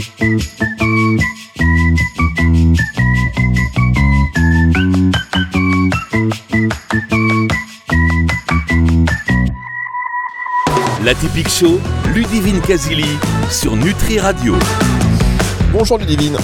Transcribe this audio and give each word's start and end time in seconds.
La 0.00 0.06
typique 11.14 11.48
show, 11.48 11.80
Ludivine 12.14 12.60
Casili 12.60 13.04
sur 13.50 13.74
Nutri 13.76 14.20
Radio. 14.20 14.54
Bonjour 15.72 15.98
Ludivine. 15.98 16.36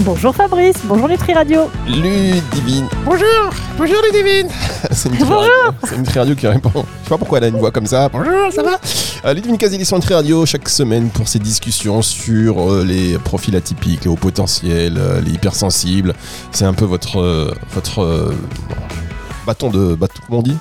Bonjour 0.00 0.34
Fabrice, 0.34 0.78
bonjour 0.84 1.08
Nutri 1.08 1.34
Radio. 1.34 1.70
Ludivine. 1.86 2.88
Bonjour, 3.04 3.50
bonjour 3.76 3.98
Ludivine. 4.06 4.48
C'est 4.90 5.10
Nutri 5.10 5.28
Radio. 5.28 5.52
C'est 5.84 5.98
Nutri 5.98 6.18
Radio 6.18 6.34
qui 6.34 6.48
répond. 6.48 6.70
Je 6.74 6.80
sais 6.80 7.10
pas 7.10 7.18
pourquoi 7.18 7.38
elle 7.38 7.44
a 7.44 7.48
une 7.48 7.58
voix 7.58 7.70
comme 7.70 7.86
ça. 7.86 8.08
Bonjour, 8.08 8.52
ça 8.52 8.62
va? 8.62 8.80
Euh, 9.24 9.34
Ludivine 9.34 9.58
Casili 9.58 9.84
sur 9.84 9.96
Nutri 9.96 10.14
Radio 10.14 10.46
chaque 10.46 10.68
semaine 10.68 11.08
pour 11.10 11.28
ces 11.28 11.38
discussions 11.38 12.02
sur 12.02 12.60
euh, 12.72 12.84
les 12.84 13.18
profils 13.18 13.54
atypiques, 13.56 14.04
les 14.04 14.10
hauts 14.10 14.16
potentiels, 14.16 14.96
euh, 14.98 15.20
les 15.20 15.32
hypersensibles. 15.32 16.14
C'est 16.52 16.64
un 16.64 16.74
peu 16.74 16.84
votre 16.84 17.54
votre 17.72 18.32
bâton 19.46 19.70
de 19.70 19.94
bâton, 19.94 20.20
comment 20.26 20.38
on 20.40 20.42
dit? 20.42 20.56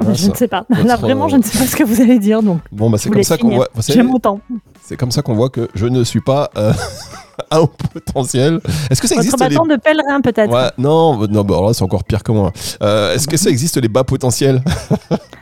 Ah, 0.00 0.12
je 0.12 0.28
ne 0.28 0.34
sais 0.34 0.48
pas. 0.48 0.64
Là, 0.70 0.76
Votre, 0.82 1.00
vraiment, 1.00 1.26
euh, 1.26 1.28
je 1.28 1.36
ne 1.36 1.42
sais 1.42 1.58
pas 1.58 1.66
ce 1.66 1.76
que 1.76 1.84
vous 1.84 2.00
allez 2.00 2.18
dire. 2.18 2.42
Donc, 2.42 2.60
Bon 2.70 2.90
bah 2.90 2.98
c'est 2.98 3.10
comme 3.10 3.22
ça 3.22 3.38
qu'on 3.38 3.50
voit. 3.54 3.68
vous 3.74 3.82
savez, 3.82 3.98
J'ai 3.98 4.02
mon 4.02 4.18
temps. 4.18 4.40
C'est 4.82 4.96
comme 4.96 5.10
ça 5.12 5.22
qu'on 5.22 5.34
voit 5.34 5.48
que 5.48 5.68
je 5.74 5.86
ne 5.86 6.04
suis 6.04 6.20
pas 6.20 6.50
euh, 6.56 6.72
un 7.50 7.60
haut 7.60 7.70
potentiel. 7.92 8.60
Est-ce 8.90 9.00
que 9.00 9.08
ça 9.08 9.14
Votre 9.14 9.26
existe 9.26 9.40
les 9.40 9.48
bâton 9.56 9.66
de 9.66 9.76
pèlerin, 9.76 10.20
peut-être. 10.20 10.52
Ouais, 10.52 10.70
non, 10.78 11.26
non, 11.28 11.44
bah 11.44 11.54
alors 11.54 11.68
là 11.68 11.74
c'est 11.74 11.82
encore 11.84 12.04
pire 12.04 12.22
que 12.22 12.32
moi. 12.32 12.52
Euh, 12.82 13.14
Est-ce 13.14 13.28
que 13.28 13.36
ça 13.36 13.50
existe 13.50 13.76
les 13.76 13.88
bas 13.88 14.04
potentiels? 14.04 14.62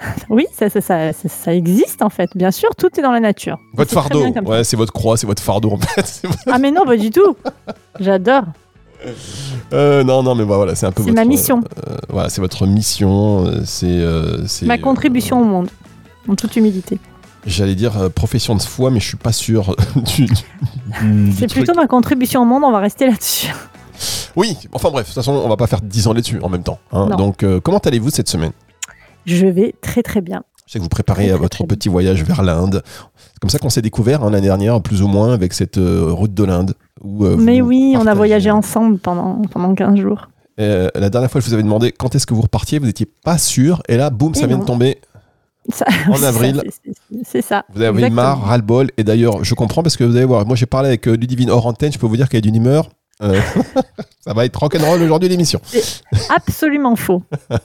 Oui, 0.28 0.46
ça, 0.52 0.68
ça, 0.70 0.80
ça, 0.80 1.12
ça- 1.12 1.28
ça 1.28 1.54
existe 1.54 2.02
en 2.02 2.08
fait. 2.10 2.30
Bien 2.34 2.50
sûr, 2.50 2.68
tout 2.76 2.88
est 2.98 3.02
dans 3.02 3.10
la 3.12 3.20
nature. 3.20 3.58
Votre 3.74 3.92
fardeau, 3.92 4.24
ouais, 4.46 4.64
c'est 4.64 4.76
votre 4.76 4.92
croix, 4.92 5.16
c'est 5.16 5.26
votre 5.26 5.42
fardeau 5.42 5.72
en 5.72 5.78
fait. 5.78 6.20
Votre- 6.24 6.38
Ah, 6.46 6.58
mais 6.58 6.70
non, 6.70 6.84
pas 6.84 6.96
du 6.96 7.10
tout. 7.10 7.36
J'adore. 7.98 8.44
Euh, 9.72 10.02
non, 10.04 10.22
non, 10.22 10.34
mais 10.34 10.44
bah, 10.44 10.56
voilà, 10.56 10.74
c'est 10.74 10.86
un 10.86 10.92
peu. 10.92 11.02
C'est 11.04 11.12
ma 11.12 11.24
mission. 11.24 11.62
euh, 11.88 11.96
voilà, 12.08 12.28
c'est 12.28 12.40
votre 12.40 12.66
mission. 12.66 13.46
euh, 13.46 13.62
C'est, 13.64 13.86
euh, 13.86 14.44
Ma 14.62 14.74
euh, 14.74 14.78
contribution 14.78 15.40
au 15.40 15.44
monde. 15.44 15.68
En 16.28 16.34
toute 16.34 16.56
humilité. 16.56 16.98
J'allais 17.46 17.74
dire 17.76 17.96
euh, 17.96 18.08
profession 18.08 18.54
de 18.54 18.60
foi, 18.62 18.90
mais 18.90 19.00
je 19.00 19.06
suis 19.06 19.16
pas 19.16 19.32
sûr 19.32 19.74
du. 19.96 20.26
du- 20.26 21.32
C'est 21.32 21.46
plutôt 21.50 21.74
ma 21.74 21.86
contribution 21.86 22.42
au 22.42 22.44
monde, 22.44 22.64
on 22.64 22.72
va 22.72 22.80
rester 22.80 23.06
là-dessus. 23.08 23.52
Oui, 24.36 24.56
enfin 24.72 24.90
bref, 24.90 25.04
de 25.06 25.08
toute 25.08 25.14
façon, 25.14 25.32
on 25.32 25.48
va 25.48 25.56
pas 25.56 25.66
faire 25.66 25.80
10 25.80 26.06
ans 26.06 26.12
là-dessus 26.12 26.40
en 26.42 26.48
même 26.48 26.62
temps. 26.62 26.78
hein. 26.92 27.06
Donc, 27.16 27.42
euh, 27.42 27.60
comment 27.60 27.78
allez-vous 27.78 28.10
cette 28.10 28.28
semaine? 28.28 28.52
Je 29.28 29.46
vais 29.46 29.74
très 29.80 30.02
très 30.02 30.20
bien. 30.20 30.42
Je 30.66 30.72
sais 30.72 30.78
que 30.78 30.82
vous 30.82 30.88
préparez 30.90 31.30
à 31.30 31.36
votre 31.36 31.64
petit 31.64 31.88
voyage 31.88 32.22
vers 32.24 32.42
l'Inde. 32.42 32.82
C'est 33.16 33.38
comme 33.40 33.50
ça 33.50 33.58
qu'on 33.58 33.70
s'est 33.70 33.80
découvert 33.82 34.22
hein, 34.22 34.30
l'année 34.30 34.46
dernière, 34.48 34.80
plus 34.82 35.00
ou 35.02 35.08
moins, 35.08 35.32
avec 35.32 35.54
cette 35.54 35.78
euh, 35.78 36.10
route 36.12 36.34
de 36.34 36.44
l'Inde. 36.44 36.74
euh, 37.20 37.36
Mais 37.38 37.60
oui, 37.62 37.94
on 37.98 38.06
a 38.06 38.14
voyagé 38.14 38.50
ensemble 38.50 38.98
pendant, 38.98 39.40
pendant 39.50 39.74
15 39.74 39.98
jours. 39.98 40.28
Euh, 40.60 40.88
la 40.94 41.08
dernière 41.08 41.30
fois, 41.30 41.40
je 41.40 41.46
vous 41.46 41.54
avais 41.54 41.62
demandé 41.62 41.92
quand 41.92 42.14
est-ce 42.14 42.26
que 42.26 42.34
vous 42.34 42.42
repartiez, 42.42 42.78
vous 42.78 42.86
n'étiez 42.86 43.06
pas 43.24 43.38
sûr, 43.38 43.82
et 43.88 43.96
là, 43.96 44.10
boum, 44.10 44.32
Et 44.34 44.38
ça 44.40 44.46
vient 44.46 44.58
de 44.58 44.64
tomber. 44.64 44.98
Ça- 45.70 45.86
En 46.10 46.22
avril. 46.22 46.62
c'est- 47.24 47.42
ça. 47.42 47.64
Vous 47.74 47.80
avez 47.80 47.90
Exactement. 47.98 48.22
marre, 48.22 48.42
ras-le-bol, 48.42 48.90
et 48.96 49.04
d'ailleurs, 49.04 49.44
je 49.44 49.54
comprends 49.54 49.82
parce 49.82 49.96
que 49.96 50.04
vous 50.04 50.16
allez 50.16 50.24
voir, 50.24 50.44
moi 50.46 50.56
j'ai 50.56 50.66
parlé 50.66 50.88
avec 50.88 51.06
euh, 51.08 51.12
Ludivine 51.16 51.50
hors 51.50 51.66
antenne, 51.66 51.92
je 51.92 51.98
peux 51.98 52.06
vous 52.06 52.16
dire 52.16 52.28
qu'elle 52.28 52.38
est 52.38 52.42
d'une 52.42 52.56
humeur. 52.56 52.88
Euh, 53.22 53.40
ça 54.20 54.32
va 54.32 54.44
être 54.44 54.56
rock'n'roll 54.56 55.02
aujourd'hui 55.02 55.28
l'émission. 55.28 55.60
Absolument 56.34 56.96
faux. 56.96 57.22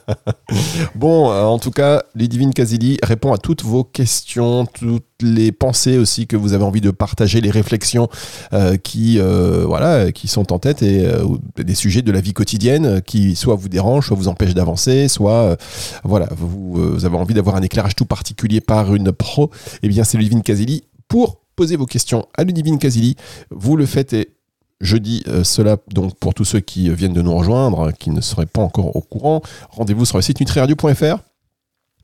Bon, 0.94 1.30
euh, 1.30 1.42
en 1.42 1.58
tout 1.58 1.70
cas, 1.70 2.02
Ludivine 2.14 2.52
Casili 2.52 2.98
répond 3.02 3.32
à 3.32 3.38
toutes 3.38 3.64
vos 3.64 3.82
questions, 3.82 4.66
toutes 4.66 5.04
les 5.20 5.50
pensées 5.50 5.98
aussi 5.98 6.26
que 6.26 6.36
vous 6.36 6.52
avez 6.52 6.62
envie 6.62 6.80
de 6.80 6.90
partager, 6.90 7.40
les 7.40 7.50
réflexions 7.50 8.08
euh, 8.52 8.76
qui, 8.76 9.18
voilà, 9.18 10.12
qui 10.12 10.28
sont 10.28 10.52
en 10.52 10.58
tête 10.58 10.82
et 10.82 11.08
des 11.56 11.74
sujets 11.74 12.02
de 12.02 12.12
la 12.12 12.20
vie 12.20 12.32
quotidienne 12.32 13.02
qui 13.02 13.34
soit 13.34 13.56
vous 13.56 13.68
dérangent, 13.68 14.06
soit 14.06 14.16
vous 14.16 14.28
empêchent 14.28 14.54
d'avancer, 14.54 15.08
soit 15.08 15.56
voilà, 16.04 16.28
vous, 16.36 16.94
vous 16.94 17.04
avez 17.04 17.16
envie 17.16 17.34
d'avoir 17.34 17.56
un 17.56 17.62
éclairage 17.62 17.96
tout 17.96 18.06
particulier 18.06 18.60
par 18.60 18.94
une 18.94 19.12
pro. 19.12 19.50
Eh 19.82 19.88
bien, 19.88 20.04
c'est 20.04 20.18
Ludivine 20.18 20.42
Casili 20.42 20.84
pour 21.08 21.40
poser 21.56 21.76
vos 21.76 21.86
questions 21.86 22.26
à 22.36 22.44
Ludivine 22.44 22.78
Casili. 22.78 23.16
Vous 23.50 23.76
le 23.76 23.86
faites 23.86 24.12
et 24.12 24.30
je 24.80 24.96
dis 24.96 25.22
euh, 25.28 25.44
cela 25.44 25.76
donc 25.92 26.18
pour 26.18 26.34
tous 26.34 26.44
ceux 26.44 26.60
qui 26.60 26.88
viennent 26.94 27.12
de 27.12 27.22
nous 27.22 27.34
rejoindre, 27.34 27.92
qui 27.92 28.10
ne 28.10 28.20
seraient 28.20 28.46
pas 28.46 28.62
encore 28.62 28.94
au 28.96 29.00
courant. 29.00 29.42
Rendez-vous 29.70 30.04
sur 30.04 30.18
le 30.18 30.22
site 30.22 30.40
nutriradio.fr. 30.40 31.18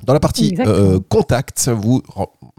Dans 0.05 0.15
la 0.15 0.21
partie 0.21 0.55
euh, 0.61 0.99
contact, 1.11 1.69
vous 1.69 2.03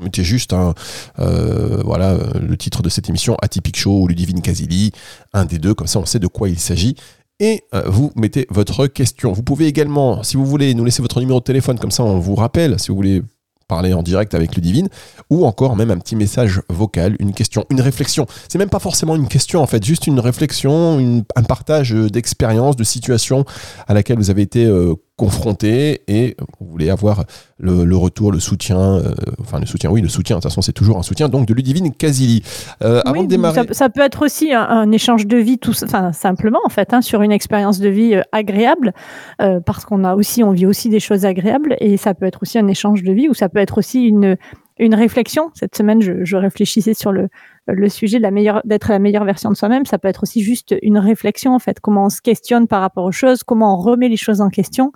mettez 0.01 0.23
juste 0.23 0.53
un, 0.53 0.73
euh, 1.19 1.81
voilà, 1.83 2.11
euh, 2.11 2.33
le 2.39 2.57
titre 2.57 2.81
de 2.81 2.89
cette 2.89 3.09
émission, 3.09 3.35
Atypique 3.41 3.77
Show 3.77 4.01
ou 4.01 4.07
Ludivine 4.07 4.41
Casili, 4.41 4.91
un 5.33 5.45
des 5.45 5.57
deux, 5.57 5.73
comme 5.73 5.88
ça 5.88 5.99
on 5.99 6.05
sait 6.05 6.19
de 6.19 6.28
quoi 6.28 6.49
il 6.49 6.59
s'agit. 6.59 6.95
Et 7.39 7.63
euh, 7.73 7.83
vous 7.88 8.11
mettez 8.16 8.45
votre 8.49 8.85
question. 8.85 9.33
Vous 9.33 9.41
pouvez 9.41 9.66
également, 9.66 10.22
si 10.22 10.38
vous 10.38 10.45
voulez, 10.45 10.75
nous 10.75 10.85
laisser 10.85 11.01
votre 11.01 11.19
numéro 11.19 11.39
de 11.39 11.43
téléphone, 11.43 11.79
comme 11.79 11.91
ça 11.91 12.03
on 12.03 12.19
vous 12.19 12.35
rappelle, 12.35 12.79
si 12.79 12.89
vous 12.89 12.95
voulez 12.95 13.23
parler 13.72 13.94
en 13.94 14.04
direct 14.04 14.36
avec 14.36 14.54
Ludivine, 14.54 14.90
ou 15.30 15.46
encore 15.46 15.78
même 15.78 15.92
un 15.92 15.98
petit 15.98 16.18
message 16.18 16.62
vocal, 16.68 17.16
une 17.20 17.34
question, 17.34 17.66
une 17.70 17.80
réflexion. 17.80 18.28
C'est 18.50 18.59
même 18.59 18.70
pas 18.70 18.80
forcément 18.80 19.16
une 19.16 19.30
question 19.30 19.62
en 19.62 19.66
fait, 19.66 19.82
juste 19.82 20.08
une 20.08 20.20
réflexion, 20.20 21.24
un 21.38 21.44
partage 21.44 21.92
d'expérience, 21.92 22.76
de 22.76 22.84
situation 22.84 23.46
à 23.88 23.94
laquelle 23.94 24.18
vous 24.18 24.30
avez 24.30 24.42
été 24.42 24.66
euh, 24.66 24.96
confronté 25.17 26.01
et 26.07 26.35
vous 26.59 26.67
voulez 26.67 26.89
avoir 26.89 27.25
le, 27.59 27.85
le 27.85 27.95
retour, 27.95 28.31
le 28.31 28.39
soutien, 28.39 28.79
euh, 28.79 29.13
enfin 29.39 29.59
le 29.59 29.67
soutien, 29.67 29.91
oui, 29.91 30.01
le 30.01 30.07
soutien, 30.07 30.38
de 30.38 30.41
toute 30.41 30.49
façon 30.49 30.61
c'est 30.61 30.73
toujours 30.73 30.97
un 30.97 31.03
soutien, 31.03 31.29
donc 31.29 31.47
de 31.47 31.53
Ludivine 31.53 31.94
Casili. 31.94 32.41
Euh, 32.81 33.01
avant 33.05 33.23
de 33.23 33.27
démarrer... 33.27 33.67
ça, 33.67 33.73
ça 33.73 33.89
peut 33.89 34.01
être 34.01 34.23
aussi 34.23 34.51
un, 34.51 34.63
un 34.63 34.91
échange 34.91 35.27
de 35.27 35.38
vie, 35.38 35.59
tout, 35.59 35.73
enfin 35.83 36.11
simplement 36.11 36.59
en 36.66 36.69
fait, 36.69 36.94
hein, 36.94 37.01
sur 37.01 37.22
une 37.22 37.31
expérience 37.31 37.79
de 37.79 37.89
vie 37.89 38.16
euh, 38.16 38.22
agréable, 38.31 38.94
euh, 39.41 39.59
parce 39.59 39.85
qu'on 39.85 40.03
a 40.03 40.16
aussi, 40.16 40.44
on 40.44 40.51
vit 40.51 40.66
aussi 40.66 40.89
des 40.89 40.99
choses 40.99 41.25
agréables, 41.25 41.75
et 41.79 41.97
ça 41.97 42.13
peut 42.16 42.25
être 42.25 42.39
aussi 42.41 42.57
un 42.57 42.67
échange 42.67 43.03
de 43.03 43.11
vie, 43.11 43.29
ou 43.29 43.35
ça 43.35 43.47
peut 43.47 43.59
être 43.59 43.78
aussi 43.78 44.05
une 44.05 44.38
une 44.79 44.95
réflexion. 44.95 45.51
Cette 45.53 45.75
semaine, 45.75 46.01
je, 46.01 46.23
je 46.23 46.35
réfléchissais 46.35 46.95
sur 46.95 47.11
le 47.11 47.28
le 47.67 47.89
sujet 47.89 48.17
de 48.17 48.23
la 48.23 48.31
meilleure 48.31 48.61
d'être 48.66 48.89
la 48.89 48.99
meilleure 48.99 49.25
version 49.25 49.49
de 49.49 49.55
soi-même. 49.55 49.85
Ça 49.85 49.97
peut 49.97 50.07
être 50.07 50.23
aussi 50.23 50.41
juste 50.41 50.75
une 50.81 50.97
réflexion 50.97 51.53
en 51.53 51.59
fait, 51.59 51.79
comment 51.79 52.05
on 52.05 52.09
se 52.09 52.22
questionne 52.22 52.67
par 52.67 52.81
rapport 52.81 53.05
aux 53.05 53.11
choses, 53.11 53.44
comment 53.44 53.75
on 53.75 53.81
remet 53.81 54.09
les 54.09 54.17
choses 54.17 54.41
en 54.41 54.49
question. 54.49 54.91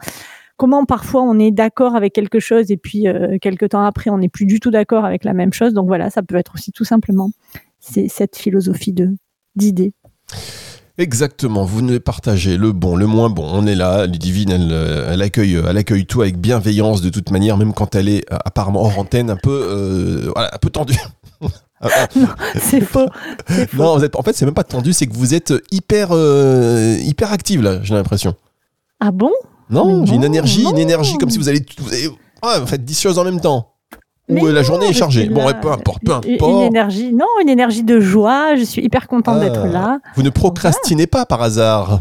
Comment 0.58 0.86
parfois 0.86 1.22
on 1.22 1.38
est 1.38 1.52
d'accord 1.52 1.96
avec 1.96 2.14
quelque 2.14 2.40
chose 2.40 2.72
et 2.72 2.78
puis 2.78 3.08
euh, 3.08 3.38
quelques 3.42 3.70
temps 3.70 3.84
après 3.84 4.10
on 4.10 4.18
n'est 4.18 4.30
plus 4.30 4.46
du 4.46 4.60
tout 4.60 4.72
d'accord 4.72 5.06
avec 5.06 5.24
la 5.24 5.34
même 5.34 5.54
chose. 5.54 5.74
Donc 5.74 5.88
voilà, 5.88 6.10
ça 6.10 6.24
peut 6.24 6.36
être 6.36 6.54
aussi 6.56 6.72
tout 6.72 6.86
simplement 6.86 7.30
cette 7.80 8.36
philosophie 8.36 8.96
d'idées. 9.56 9.94
Exactement, 10.98 11.66
vous 11.66 11.82
ne 11.82 11.98
partagez 11.98 12.56
le 12.56 12.72
bon, 12.72 12.96
le 12.96 13.06
moins 13.06 13.30
bon. 13.30 13.46
On 13.52 13.68
est 13.68 13.76
là, 13.76 14.06
Ludivine, 14.06 14.50
elle, 14.50 14.70
euh, 14.72 15.12
elle, 15.12 15.22
accueille, 15.22 15.56
elle 15.68 15.76
accueille 15.76 16.06
tout 16.06 16.22
avec 16.22 16.38
bienveillance 16.38 17.02
de 17.02 17.10
toute 17.10 17.32
manière, 17.32 17.58
même 17.58 17.74
quand 17.74 17.96
elle 17.96 18.08
est 18.08 18.24
euh, 18.32 18.38
apparemment 18.46 18.82
hors 18.82 18.98
antenne, 18.98 19.30
un 19.30 19.36
peu, 19.36 19.52
euh, 19.52 20.32
un 20.38 20.58
peu 20.58 20.70
tendue. 20.70 20.98
C'est 22.60 22.82
faux. 22.82 23.08
c'est 23.48 23.68
faux. 23.70 23.78
non, 23.84 23.98
vous 23.98 24.04
êtes, 24.04 24.16
en 24.16 24.22
fait, 24.24 24.34
c'est 24.36 24.46
même 24.46 24.54
pas 24.54 24.64
tendu, 24.64 24.94
c'est 24.94 25.08
que 25.08 25.14
vous 25.16 25.34
êtes 25.34 25.54
hyper, 25.72 26.10
euh, 26.12 26.98
hyper 27.02 27.32
active 27.32 27.62
là, 27.62 27.80
j'ai 27.84 27.94
l'impression. 27.94 28.34
Ah 29.00 29.12
bon? 29.12 29.32
Non, 29.70 30.06
j'ai 30.06 30.14
une 30.16 30.22
non, 30.22 30.28
énergie, 30.28 30.64
une 30.64 30.70
non. 30.72 30.76
énergie 30.78 31.18
comme 31.18 31.30
si 31.30 31.38
vous 31.38 31.50
allez, 31.50 31.66
vous 31.80 31.90
allez- 31.90 32.08
ouais, 32.08 32.60
vous 32.60 32.68
faites 32.68 32.86
10 32.86 33.00
choses 33.02 33.18
en 33.20 33.24
même 33.24 33.40
temps. 33.42 33.72
Mais 34.28 34.42
Ou 34.42 34.48
euh, 34.48 34.52
la 34.54 34.62
non, 34.62 34.66
journée 34.68 34.88
est 34.88 34.94
chargée. 34.94 35.30
Bon, 35.30 35.46
ouais, 35.46 35.54
peu 35.62 35.72
importe, 35.72 36.02
peu 36.04 36.12
Une- 36.24 36.30
Une 36.30 36.36
importe. 36.36 36.64
énergie, 36.66 37.14
non, 37.14 37.28
une 37.44 37.50
énergie 37.50 37.84
de 37.84 38.00
joie. 38.00 38.56
Je 38.56 38.64
suis 38.64 38.84
hyper 38.84 39.08
contente 39.08 39.38
Ah. 39.40 39.44
d'être 39.44 39.66
là. 39.68 40.00
Vous 40.16 40.24
ne 40.24 40.30
procrastinez 40.32 41.06
pas 41.08 41.26
par 41.28 41.42
hasard. 41.44 42.00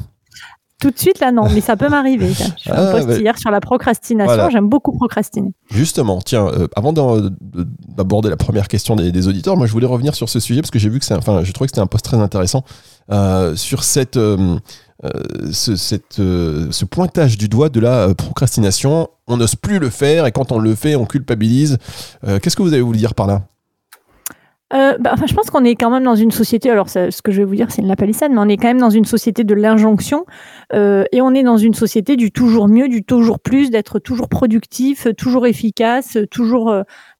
Tout 0.85 0.91
de 0.91 0.99
suite 0.99 1.19
là, 1.21 1.33
non, 1.33 1.49
mais 1.49 1.63
ça 1.63 1.77
peut 1.77 1.89
m'arriver. 1.89 2.29
Je 2.29 2.35
fais 2.35 2.71
Ah, 2.71 2.89
un 2.91 2.93
post 2.93 3.07
bah- 3.07 3.17
hier 3.17 3.39
sur 3.39 3.51
la 3.51 3.61
procrastination. 3.61 4.35
Voilà. 4.35 4.51
J'aime 4.51 4.69
beaucoup 4.69 4.93
procrastiner. 4.93 5.49
Justement, 5.71 6.19
tiens, 6.21 6.47
euh, 6.47 6.69
avant 6.77 6.93
d'aborder 6.93 8.29
la 8.29 8.37
première 8.37 8.69
question 8.69 8.95
des, 8.95 9.11
des 9.11 9.27
auditeurs, 9.27 9.57
moi 9.57 9.67
je 9.67 9.73
voulais 9.73 9.87
revenir 9.87 10.15
sur 10.15 10.29
ce 10.29 10.41
sujet 10.41 10.61
parce 10.61 10.71
que 10.71 10.79
j'ai 10.79 10.91
vu 10.91 10.99
que 10.99 11.07
c'est, 11.07 11.15
enfin, 11.15 11.43
je 11.43 11.53
trouvais 11.53 11.69
que 11.69 11.71
c'était 11.71 11.81
un 11.81 11.87
post 11.87 12.05
très 12.05 12.19
intéressant 12.19 12.65
euh, 13.11 13.57
sur 13.57 13.83
cette, 13.83 14.19
euh, 14.19 14.59
ce, 15.53 15.75
cette, 15.75 16.17
ce 16.17 16.85
pointage 16.85 17.39
du 17.39 17.49
doigt 17.49 17.71
de 17.71 17.81
la 17.81 18.15
procrastination. 18.15 19.09
On 19.27 19.39
n'ose 19.39 19.55
plus 19.57 19.79
le 19.79 19.89
faire 19.89 20.27
et 20.27 20.33
quand 20.33 20.53
on 20.53 20.59
le 20.59 20.75
fait, 20.75 20.97
on 20.97 21.07
culpabilise. 21.07 21.79
Qu'est-ce 22.43 22.57
que 22.57 22.63
vous 22.63 22.75
avez 22.75 22.83
voulu 22.83 22.99
dire 22.99 23.15
par 23.15 23.27
là? 23.27 23.43
Euh, 24.75 24.97
bah, 24.99 25.11
enfin, 25.13 25.27
je 25.27 25.35
pense 25.35 25.51
qu'on 25.51 25.65
est 25.65 25.77
quand 25.77 25.91
même 25.91 26.03
dans 26.03 26.17
une 26.17 26.33
société, 26.33 26.69
alors 26.71 26.89
ce 26.89 27.23
que 27.23 27.31
je 27.31 27.39
vais 27.39 27.45
vous 27.45 27.55
dire 27.55 27.71
c'est 27.71 27.83
une 27.83 27.89
lapalissade, 27.89 28.33
mais 28.33 28.41
on 28.41 28.49
est 28.49 28.57
quand 28.57 28.69
même 28.69 28.81
dans 28.81 28.91
une 28.91 29.05
société 29.05 29.45
de 29.45 29.55
l'injonction 29.55 30.25
euh, 30.73 31.05
et 31.13 31.21
on 31.21 31.33
est 31.33 31.45
dans 31.45 31.57
une 31.57 31.75
société 31.75 32.17
du 32.17 32.33
toujours 32.33 32.67
mieux, 32.67 32.89
du 32.89 33.05
toujours 33.05 33.39
plus, 33.39 33.71
d'être 33.71 33.99
toujours 34.01 34.29
productif, 34.29 35.07
toujours 35.17 35.47
efficace, 35.47 36.19
toujours... 36.31 36.75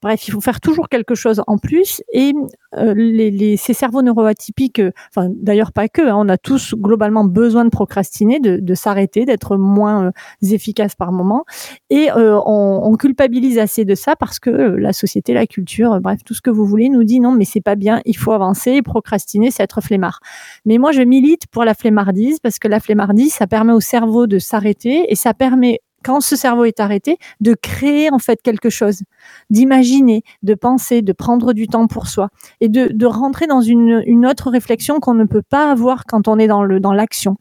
bref, 0.05 0.29
il 0.29 0.33
faut 0.33 0.41
faire 0.41 0.61
toujours 0.61 0.89
quelque 0.89 1.15
chose 1.15 1.43
en 1.47 1.59
plus 1.59 2.03
et 2.13 2.33
euh, 2.77 2.95
les, 2.97 3.57
ces 3.57 3.75
cerveaux 3.75 4.03
neuroatypiques, 4.03 4.81
euh, 4.81 4.91
d'ailleurs 5.29 5.73
pas 5.73 5.89
que, 5.89 6.03
hein, 6.03 6.17
on 6.17 6.29
a 6.29 6.39
tous 6.39 6.75
globalement 6.75 7.25
besoin 7.25 7.65
de 7.65 7.71
procrastiner, 7.71 8.41
de, 8.41 8.75
s'arrêter, 8.75 9.25
d'être 9.25 9.57
moins 9.57 10.07
euh, 10.07 10.11
efficace 10.53 10.95
par 10.95 11.13
moment 11.13 11.45
et 11.91 12.09
on, 12.15 12.95
culpabilise 12.95 13.59
assez 13.59 13.85
de 13.85 13.97
ça 13.97 14.15
parce 14.15 14.39
que 14.39 14.51
la 14.51 14.93
société, 14.93 15.35
la 15.35 15.49
culture, 15.49 16.01
bref, 16.01 16.21
tout 16.25 16.33
ce 16.33 16.41
que 16.41 16.49
vous 16.49 16.65
voulez 16.65 16.89
nous 16.89 17.03
dit 17.03 17.19
non, 17.19 17.33
mais 17.33 17.45
mais 17.45 17.47
c'est 17.47 17.61
pas 17.61 17.75
bien, 17.75 18.01
il 18.07 18.17
faut 18.17 18.33
avancer, 18.33 18.81
procrastiner, 18.81 19.51
c'est 19.51 19.63
être 19.63 19.83
flemmard. 19.83 20.21
Mais 20.65 20.79
moi, 20.79 20.93
je 20.93 21.03
milite 21.03 21.47
pour 21.49 21.63
la 21.63 21.75
flemmardise 21.75 22.39
parce 22.41 22.59
que 22.59 22.69
la 22.69 22.81
flemmardise, 22.81 23.35
ça 23.35 23.47
permet 23.47 23.75
au 23.75 23.81
cerveau 23.81 24.27
de 24.27 24.39
s'arrêter 24.39 25.13
et 25.13 25.15
ça 25.15 25.35
permet 25.35 25.81
quand 26.05 26.21
ce 26.21 26.37
cerveau 26.37 26.65
est 26.65 26.81
arrêté, 26.81 27.19
de 27.41 27.55
créer 27.55 28.11
en 28.13 28.19
fait 28.19 28.43
quelque 28.43 28.71
chose, 28.71 29.03
d'imaginer, 29.51 30.23
de 30.43 30.55
penser, 30.55 31.03
de 31.03 31.13
prendre 31.13 31.53
du 31.53 31.67
temps 31.67 31.87
pour 31.87 32.07
soi 32.07 32.29
et 32.61 32.69
de, 32.69 33.07
rentrer 33.07 33.47
dans 33.47 33.61
une, 33.61 34.27
autre 34.27 34.51
réflexion 34.51 35.01
qu'on 35.01 35.15
ne 35.15 35.25
peut 35.25 35.43
pas 35.43 35.71
avoir 35.71 36.05
quand 36.05 36.29
on 36.29 36.39
est 36.39 36.47
dans 36.47 36.93
l'action. 36.93 37.37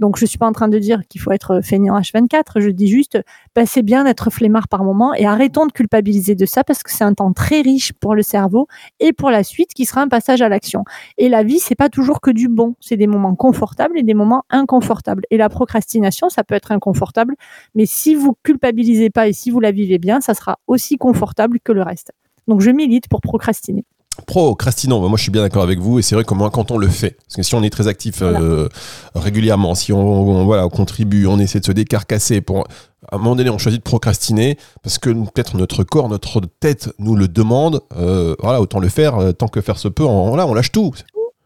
Donc 0.00 0.18
je 0.18 0.26
suis 0.26 0.38
pas 0.38 0.46
en 0.46 0.52
train 0.52 0.68
de 0.68 0.78
dire 0.78 1.02
qu'il 1.08 1.20
faut 1.20 1.32
être 1.32 1.60
feignant 1.62 1.98
H24, 1.98 2.60
je 2.60 2.70
dis 2.70 2.88
juste 2.88 3.18
bah, 3.56 3.64
c'est 3.64 3.82
bien 3.82 4.04
d'être 4.04 4.28
flemmard 4.30 4.68
par 4.68 4.84
moment 4.84 5.14
et 5.14 5.24
arrêtons 5.24 5.64
de 5.64 5.72
culpabiliser 5.72 6.34
de 6.34 6.44
ça 6.44 6.62
parce 6.62 6.82
que 6.82 6.92
c'est 6.92 7.04
un 7.04 7.14
temps 7.14 7.32
très 7.32 7.62
riche 7.62 7.94
pour 7.94 8.14
le 8.14 8.20
cerveau 8.20 8.68
et 9.00 9.14
pour 9.14 9.30
la 9.30 9.42
suite 9.42 9.72
qui 9.72 9.86
sera 9.86 10.02
un 10.02 10.08
passage 10.08 10.42
à 10.42 10.50
l'action. 10.50 10.84
Et 11.16 11.30
la 11.30 11.42
vie 11.42 11.58
c'est 11.58 11.74
pas 11.74 11.88
toujours 11.88 12.20
que 12.20 12.30
du 12.30 12.48
bon, 12.48 12.74
c'est 12.80 12.98
des 12.98 13.06
moments 13.06 13.34
confortables 13.34 13.98
et 13.98 14.02
des 14.02 14.12
moments 14.12 14.44
inconfortables. 14.50 15.22
Et 15.30 15.38
la 15.38 15.48
procrastination 15.48 16.28
ça 16.28 16.44
peut 16.44 16.54
être 16.54 16.70
inconfortable, 16.70 17.34
mais 17.74 17.86
si 17.86 18.14
vous 18.14 18.36
culpabilisez 18.42 19.08
pas 19.08 19.26
et 19.26 19.32
si 19.32 19.50
vous 19.50 19.60
la 19.60 19.72
vivez 19.72 19.98
bien, 19.98 20.20
ça 20.20 20.34
sera 20.34 20.58
aussi 20.66 20.98
confortable 20.98 21.58
que 21.60 21.72
le 21.72 21.82
reste. 21.82 22.12
Donc 22.48 22.60
je 22.60 22.70
milite 22.70 23.08
pour 23.08 23.22
procrastiner. 23.22 23.86
Procrastinant, 24.26 25.00
moi 25.00 25.16
je 25.16 25.22
suis 25.22 25.30
bien 25.30 25.42
d'accord 25.42 25.62
avec 25.62 25.78
vous 25.78 25.98
et 25.98 26.02
c'est 26.02 26.14
vrai 26.14 26.24
que 26.24 26.34
moi, 26.34 26.50
quand 26.50 26.70
on 26.70 26.78
le 26.78 26.88
fait, 26.88 27.16
parce 27.26 27.36
que 27.36 27.42
si 27.42 27.54
on 27.54 27.62
est 27.62 27.70
très 27.70 27.86
actif 27.86 28.22
euh, 28.22 28.68
régulièrement, 29.14 29.74
si 29.74 29.92
on, 29.92 30.44
voilà, 30.44 30.68
contribue, 30.68 31.26
on 31.26 31.38
essaie 31.38 31.60
de 31.60 31.66
se 31.66 31.72
décarcasser 31.72 32.40
pour 32.40 32.66
à 33.10 33.16
un 33.16 33.18
moment 33.18 33.36
donné, 33.36 33.50
on 33.50 33.58
choisit 33.58 33.80
de 33.80 33.88
procrastiner 33.88 34.58
parce 34.82 34.98
que 34.98 35.10
peut-être 35.10 35.56
notre 35.56 35.84
corps, 35.84 36.08
notre 36.08 36.40
tête 36.60 36.90
nous 36.98 37.14
le 37.14 37.28
demande. 37.28 37.80
Euh, 37.96 38.34
voilà, 38.40 38.60
autant 38.60 38.80
le 38.80 38.88
faire 38.88 39.18
euh, 39.18 39.32
tant 39.32 39.48
que 39.48 39.60
faire 39.60 39.78
se 39.78 39.88
peut. 39.88 40.04
On, 40.04 40.34
là, 40.34 40.46
on 40.46 40.54
lâche 40.54 40.72
tout. 40.72 40.92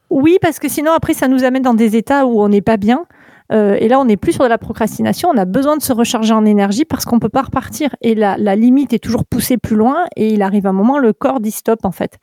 Oui, 0.08 0.38
parce 0.40 0.58
que 0.58 0.68
sinon 0.68 0.92
après, 0.92 1.14
ça 1.14 1.28
nous 1.28 1.44
amène 1.44 1.62
dans 1.62 1.74
des 1.74 1.96
états 1.96 2.26
où 2.26 2.40
on 2.40 2.48
n'est 2.48 2.62
pas 2.62 2.76
bien. 2.76 3.04
Euh, 3.52 3.76
et 3.80 3.88
là, 3.88 3.98
on 4.00 4.04
n'est 4.04 4.16
plus 4.16 4.32
sur 4.32 4.44
de 4.44 4.48
la 4.48 4.58
procrastination. 4.58 5.28
On 5.28 5.36
a 5.36 5.44
besoin 5.44 5.76
de 5.76 5.82
se 5.82 5.92
recharger 5.92 6.32
en 6.32 6.44
énergie 6.44 6.84
parce 6.84 7.04
qu'on 7.04 7.18
peut 7.18 7.28
pas 7.28 7.42
repartir. 7.42 7.94
Et 8.00 8.14
la, 8.14 8.36
la, 8.38 8.56
limite 8.56 8.92
est 8.92 9.00
toujours 9.00 9.24
poussée 9.24 9.58
plus 9.58 9.76
loin. 9.76 10.04
Et 10.16 10.32
il 10.32 10.42
arrive 10.42 10.66
un 10.66 10.72
moment, 10.72 10.98
le 10.98 11.12
corps 11.12 11.40
dit 11.40 11.50
stop 11.50 11.84
en 11.84 11.90
fait. 11.90 12.18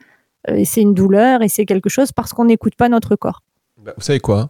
Euh, 0.49 0.55
et 0.55 0.65
c'est 0.65 0.81
une 0.81 0.93
douleur 0.93 1.41
et 1.41 1.49
c'est 1.49 1.65
quelque 1.65 1.89
chose 1.89 2.11
parce 2.11 2.33
qu'on 2.33 2.45
n'écoute 2.45 2.75
pas 2.75 2.89
notre 2.89 3.15
corps. 3.15 3.43
Bah, 3.83 3.93
vous 3.95 4.03
savez 4.03 4.19
quoi? 4.19 4.49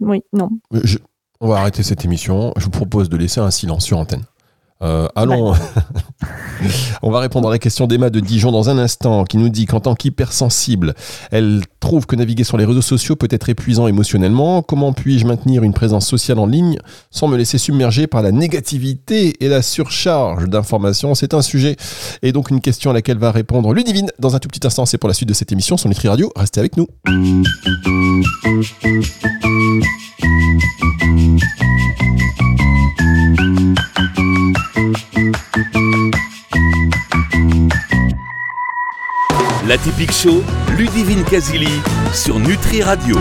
Oui, 0.00 0.22
non. 0.32 0.50
on 1.40 1.48
va 1.48 1.56
arrêter 1.58 1.82
cette 1.82 2.04
émission. 2.04 2.52
Je 2.56 2.64
vous 2.64 2.70
propose 2.70 3.08
de 3.08 3.16
laisser 3.16 3.40
un 3.40 3.50
silence 3.50 3.84
sur 3.84 3.98
antenne. 3.98 4.24
Euh, 4.82 5.08
allons. 5.14 5.54
On 7.02 7.10
va 7.10 7.20
répondre 7.20 7.48
à 7.48 7.50
la 7.50 7.58
question 7.58 7.86
d'Emma 7.86 8.10
de 8.10 8.20
Dijon 8.20 8.52
dans 8.52 8.70
un 8.70 8.78
instant, 8.78 9.24
qui 9.24 9.36
nous 9.36 9.48
dit 9.48 9.66
qu'en 9.66 9.80
tant 9.80 9.94
qu'hypersensible, 9.94 10.94
elle 11.30 11.62
trouve 11.80 12.06
que 12.06 12.16
naviguer 12.16 12.44
sur 12.44 12.56
les 12.56 12.64
réseaux 12.64 12.82
sociaux 12.82 13.16
peut 13.16 13.28
être 13.30 13.48
épuisant 13.48 13.86
émotionnellement. 13.86 14.62
Comment 14.62 14.92
puis-je 14.92 15.26
maintenir 15.26 15.62
une 15.62 15.72
présence 15.72 16.06
sociale 16.06 16.38
en 16.38 16.46
ligne 16.46 16.78
sans 17.10 17.28
me 17.28 17.36
laisser 17.36 17.58
submerger 17.58 18.06
par 18.06 18.22
la 18.22 18.32
négativité 18.32 19.44
et 19.44 19.48
la 19.48 19.62
surcharge 19.62 20.48
d'informations? 20.48 21.14
C'est 21.14 21.34
un 21.34 21.42
sujet 21.42 21.76
et 22.22 22.32
donc 22.32 22.50
une 22.50 22.60
question 22.60 22.90
à 22.90 22.94
laquelle 22.94 23.18
va 23.18 23.30
répondre 23.30 23.72
Ludivine 23.72 24.10
dans 24.18 24.36
un 24.36 24.38
tout 24.38 24.48
petit 24.48 24.66
instant. 24.66 24.86
C'est 24.86 24.98
pour 24.98 25.08
la 25.08 25.14
suite 25.14 25.28
de 25.28 25.34
cette 25.34 25.52
émission 25.52 25.76
sur 25.76 25.88
Nutri 25.88 26.08
Radio. 26.08 26.32
Restez 26.36 26.60
avec 26.60 26.76
nous. 26.76 26.86
La 39.68 39.76
typique 39.76 40.12
show, 40.12 40.42
Ludivine 40.78 41.22
Casili 41.24 41.68
sur 42.14 42.40
Nutri 42.40 42.82
Radio. 42.82 43.18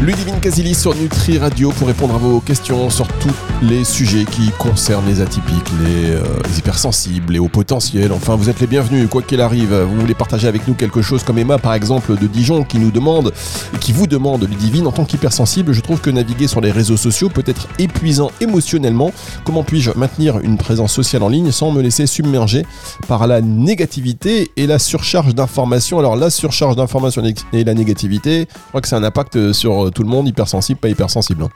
Ludivine 0.00 0.38
Casili 0.38 0.76
sur 0.76 0.94
Nutri 0.94 1.38
Radio 1.38 1.72
pour 1.72 1.88
répondre 1.88 2.14
à 2.14 2.18
vos 2.18 2.38
questions 2.38 2.88
sur 2.88 3.08
tous 3.08 3.34
les 3.62 3.82
sujets 3.82 4.24
qui 4.24 4.52
concernent 4.56 5.08
les 5.08 5.20
atypiques, 5.20 5.68
les, 5.82 6.10
euh, 6.10 6.22
hypersensibles, 6.56 7.32
les 7.32 7.40
hauts 7.40 7.48
potentiels. 7.48 8.12
Enfin, 8.12 8.36
vous 8.36 8.48
êtes 8.48 8.60
les 8.60 8.68
bienvenus, 8.68 9.08
quoi 9.10 9.22
qu'il 9.22 9.40
arrive. 9.40 9.74
Vous 9.74 10.00
voulez 10.00 10.14
partager 10.14 10.46
avec 10.46 10.68
nous 10.68 10.74
quelque 10.74 11.02
chose 11.02 11.24
comme 11.24 11.36
Emma, 11.38 11.58
par 11.58 11.74
exemple, 11.74 12.16
de 12.16 12.28
Dijon, 12.28 12.62
qui 12.62 12.78
nous 12.78 12.92
demande, 12.92 13.32
qui 13.80 13.92
vous 13.92 14.06
demande, 14.06 14.48
Ludivine, 14.48 14.86
en 14.86 14.92
tant 14.92 15.04
qu'hypersensible, 15.04 15.72
je 15.72 15.80
trouve 15.80 16.00
que 16.00 16.10
naviguer 16.10 16.46
sur 16.46 16.60
les 16.60 16.70
réseaux 16.70 16.96
sociaux 16.96 17.28
peut 17.28 17.42
être 17.44 17.66
épuisant 17.80 18.30
émotionnellement. 18.40 19.10
Comment 19.42 19.64
puis-je 19.64 19.90
maintenir 19.96 20.38
une 20.38 20.58
présence 20.58 20.92
sociale 20.92 21.24
en 21.24 21.28
ligne 21.28 21.50
sans 21.50 21.72
me 21.72 21.82
laisser 21.82 22.06
submerger 22.06 22.64
par 23.08 23.26
la 23.26 23.40
négativité 23.40 24.52
et 24.56 24.68
la 24.68 24.78
surcharge 24.78 25.34
d'informations? 25.34 25.98
Alors, 25.98 26.14
la 26.14 26.30
surcharge 26.30 26.76
d'informations 26.76 27.24
et 27.52 27.64
la 27.64 27.74
négativité, 27.74 28.46
je 28.48 28.68
crois 28.68 28.80
que 28.80 28.86
c'est 28.86 28.94
un 28.94 29.02
impact 29.02 29.52
sur 29.52 29.87
tout 29.90 30.02
le 30.02 30.08
monde, 30.08 30.28
hypersensible, 30.28 30.80
pas 30.80 30.88
hypersensible. 30.88 31.44
Hein. 31.44 31.50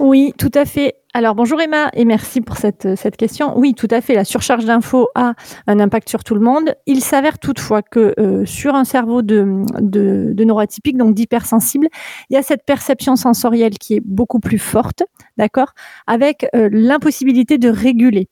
Oui, 0.00 0.32
tout 0.38 0.50
à 0.54 0.64
fait. 0.64 0.94
Alors 1.12 1.34
bonjour 1.34 1.60
Emma 1.60 1.90
et 1.92 2.06
merci 2.06 2.40
pour 2.40 2.56
cette, 2.56 2.96
cette 2.96 3.18
question. 3.18 3.58
Oui, 3.58 3.74
tout 3.74 3.88
à 3.90 4.00
fait, 4.00 4.14
la 4.14 4.24
surcharge 4.24 4.64
d'infos 4.64 5.08
a 5.14 5.34
un 5.66 5.78
impact 5.78 6.08
sur 6.08 6.24
tout 6.24 6.34
le 6.34 6.40
monde. 6.40 6.74
Il 6.86 7.02
s'avère 7.02 7.38
toutefois 7.38 7.82
que 7.82 8.14
euh, 8.18 8.46
sur 8.46 8.74
un 8.74 8.84
cerveau 8.84 9.20
de, 9.20 9.64
de, 9.80 10.44
neuroatypique, 10.44 10.96
donc 10.96 11.14
d'hypersensible, 11.14 11.88
il 12.30 12.34
y 12.34 12.36
a 12.38 12.42
cette 12.42 12.64
perception 12.64 13.16
sensorielle 13.16 13.76
qui 13.78 13.94
est 13.94 14.02
beaucoup 14.02 14.40
plus 14.40 14.58
forte, 14.58 15.02
d'accord, 15.36 15.74
avec 16.06 16.46
euh, 16.54 16.70
l'impossibilité 16.72 17.58
de 17.58 17.68
réguler. 17.68 18.28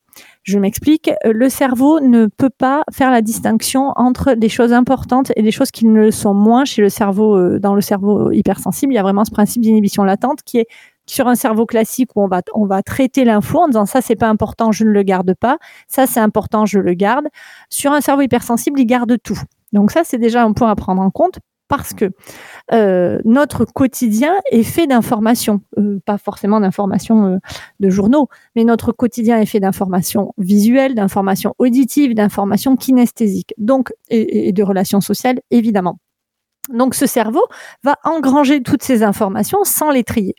Je 0.49 0.59
m'explique, 0.59 1.11
euh, 1.27 1.33
le 1.35 1.51
cerveau 1.51 2.01
ne 2.01 2.25
peut 2.25 2.49
pas 2.49 2.83
faire 2.91 3.11
la 3.11 3.21
distinction 3.21 3.93
entre 3.97 4.33
des 4.33 4.49
choses 4.49 4.73
importantes 4.73 5.31
et 5.37 5.43
des 5.43 5.51
choses 5.51 5.71
qui 5.71 5.85
ne 5.85 5.93
le 5.93 6.11
sont 6.11 6.33
moins 6.33 6.65
chez 6.65 6.81
le 6.81 6.89
cerveau, 6.89 7.59
dans 7.59 7.75
le 7.75 7.83
cerveau 7.83 8.33
hypersensible. 8.33 8.95
Il 8.95 8.97
y 8.97 8.99
a 8.99 9.03
vraiment 9.03 9.27
ce 9.27 9.31
principe 9.31 9.61
d'inhibition 9.61 10.05
latente 10.05 10.39
qui 10.47 10.57
est 10.57 10.67
sur 11.05 11.29
un 11.29 11.35
cerveau 11.35 11.67
classique 11.67 12.17
où 12.17 12.23
on 12.23 12.29
va, 12.29 12.41
on 12.55 12.65
va 12.65 12.83
traiter 12.83 13.25
l'info 13.27 13.59
en 13.59 13.67
disant 13.67 13.85
ça 13.85 14.01
c'est 14.01 14.17
pas 14.17 14.29
important, 14.29 14.73
je 14.73 14.85
ne 14.85 14.91
le 14.91 15.03
garde 15.03 15.35
pas, 15.35 15.59
ça 15.87 16.07
c'est 16.07 16.21
important, 16.21 16.65
je 16.65 16.79
le 16.79 16.95
garde. 16.95 17.27
Sur 17.69 17.93
un 17.93 18.01
cerveau 18.01 18.23
hypersensible, 18.23 18.81
il 18.81 18.87
garde 18.87 19.19
tout. 19.23 19.39
Donc 19.75 19.91
ça 19.91 20.01
c'est 20.03 20.19
déjà 20.19 20.45
un 20.45 20.55
point 20.55 20.71
à 20.71 20.77
prendre 20.77 21.03
en 21.03 21.11
compte 21.11 21.41
parce 21.69 21.95
que 21.95 22.11
euh, 22.73 23.19
notre 23.25 23.65
quotidien 23.65 24.35
est 24.51 24.63
fait 24.63 24.87
d'informations, 24.87 25.61
euh, 25.79 26.01
pas 26.05 26.19
forcément 26.19 26.61
d'informations 26.61 27.27
euh, 27.27 27.39
de 27.81 27.91
journaux, 27.91 28.29
mais 28.57 28.65
notre 28.65 28.93
quotidien 28.93 29.39
est 29.39 29.47
fait 29.47 29.61
d'informations 29.61 30.35
visuelles, 30.39 30.95
d'informations 30.95 31.55
auditives, 31.59 32.15
d'informations 32.15 32.77
kinesthésiques, 32.77 33.55
donc 33.59 33.93
et 34.11 34.53
de 34.53 34.63
relations 34.63 35.01
sociales 35.01 35.41
évidemment. 35.51 35.99
Donc 36.73 36.95
ce 36.95 37.07
cerveau 37.07 37.47
va 37.83 37.97
engranger 38.05 38.63
toutes 38.63 38.83
ces 38.83 39.03
informations 39.03 39.65
sans 39.65 39.91
les 39.91 40.05
trier 40.05 40.35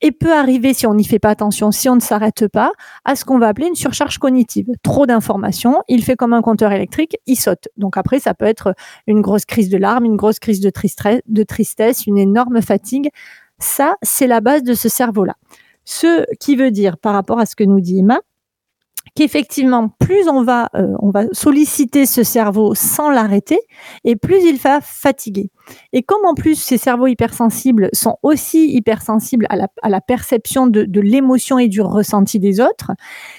et 0.00 0.12
peut 0.12 0.32
arriver, 0.32 0.74
si 0.74 0.86
on 0.86 0.94
n'y 0.94 1.04
fait 1.04 1.18
pas 1.18 1.30
attention, 1.30 1.72
si 1.72 1.88
on 1.88 1.96
ne 1.96 2.00
s'arrête 2.00 2.46
pas, 2.48 2.72
à 3.04 3.16
ce 3.16 3.24
qu'on 3.24 3.38
va 3.38 3.48
appeler 3.48 3.66
une 3.66 3.74
surcharge 3.74 4.18
cognitive. 4.18 4.68
Trop 4.82 5.06
d'informations, 5.06 5.82
il 5.88 6.04
fait 6.04 6.16
comme 6.16 6.32
un 6.32 6.42
compteur 6.42 6.72
électrique, 6.72 7.16
il 7.26 7.36
saute. 7.36 7.68
Donc 7.76 7.96
après, 7.96 8.20
ça 8.20 8.34
peut 8.34 8.44
être 8.44 8.74
une 9.06 9.20
grosse 9.20 9.44
crise 9.44 9.68
de 9.68 9.76
larmes, 9.76 10.04
une 10.04 10.16
grosse 10.16 10.38
crise 10.38 10.60
de, 10.60 10.70
tristesse, 11.42 12.06
une 12.06 12.18
énorme 12.18 12.62
fatigue. 12.62 13.10
Ça, 13.58 13.96
c'est 14.02 14.28
la 14.28 14.40
base 14.40 14.62
de 14.62 14.74
ce 14.74 14.88
cerveau-là. 14.88 15.34
Ce 15.84 16.24
qui 16.38 16.54
veut 16.54 16.70
dire, 16.70 16.98
par 16.98 17.14
rapport 17.14 17.40
à 17.40 17.46
ce 17.46 17.56
que 17.56 17.64
nous 17.64 17.80
dit 17.80 17.98
Emma, 17.98 18.20
qu'effectivement, 19.16 19.88
plus 19.98 20.28
on 20.28 20.44
va, 20.44 20.68
euh, 20.76 20.94
on 21.00 21.10
va 21.10 21.24
solliciter 21.32 22.06
ce 22.06 22.22
cerveau 22.22 22.74
sans 22.74 23.10
l'arrêter, 23.10 23.58
et 24.04 24.14
plus 24.14 24.44
il 24.44 24.58
va 24.58 24.80
fatiguer. 24.80 25.50
Et 25.92 26.02
comme 26.02 26.24
en 26.24 26.34
plus 26.34 26.56
ces 26.56 26.78
cerveaux 26.78 27.06
hypersensibles 27.06 27.88
sont 27.92 28.16
aussi 28.22 28.70
hypersensibles 28.70 29.46
à 29.48 29.88
la, 29.88 30.00
perception 30.00 30.66
de, 30.66 30.84
de 30.84 31.00
l'émotion 31.00 31.58
et 31.58 31.68
du 31.68 31.80
ressenti 31.80 32.38
des 32.38 32.60
autres, 32.60 32.92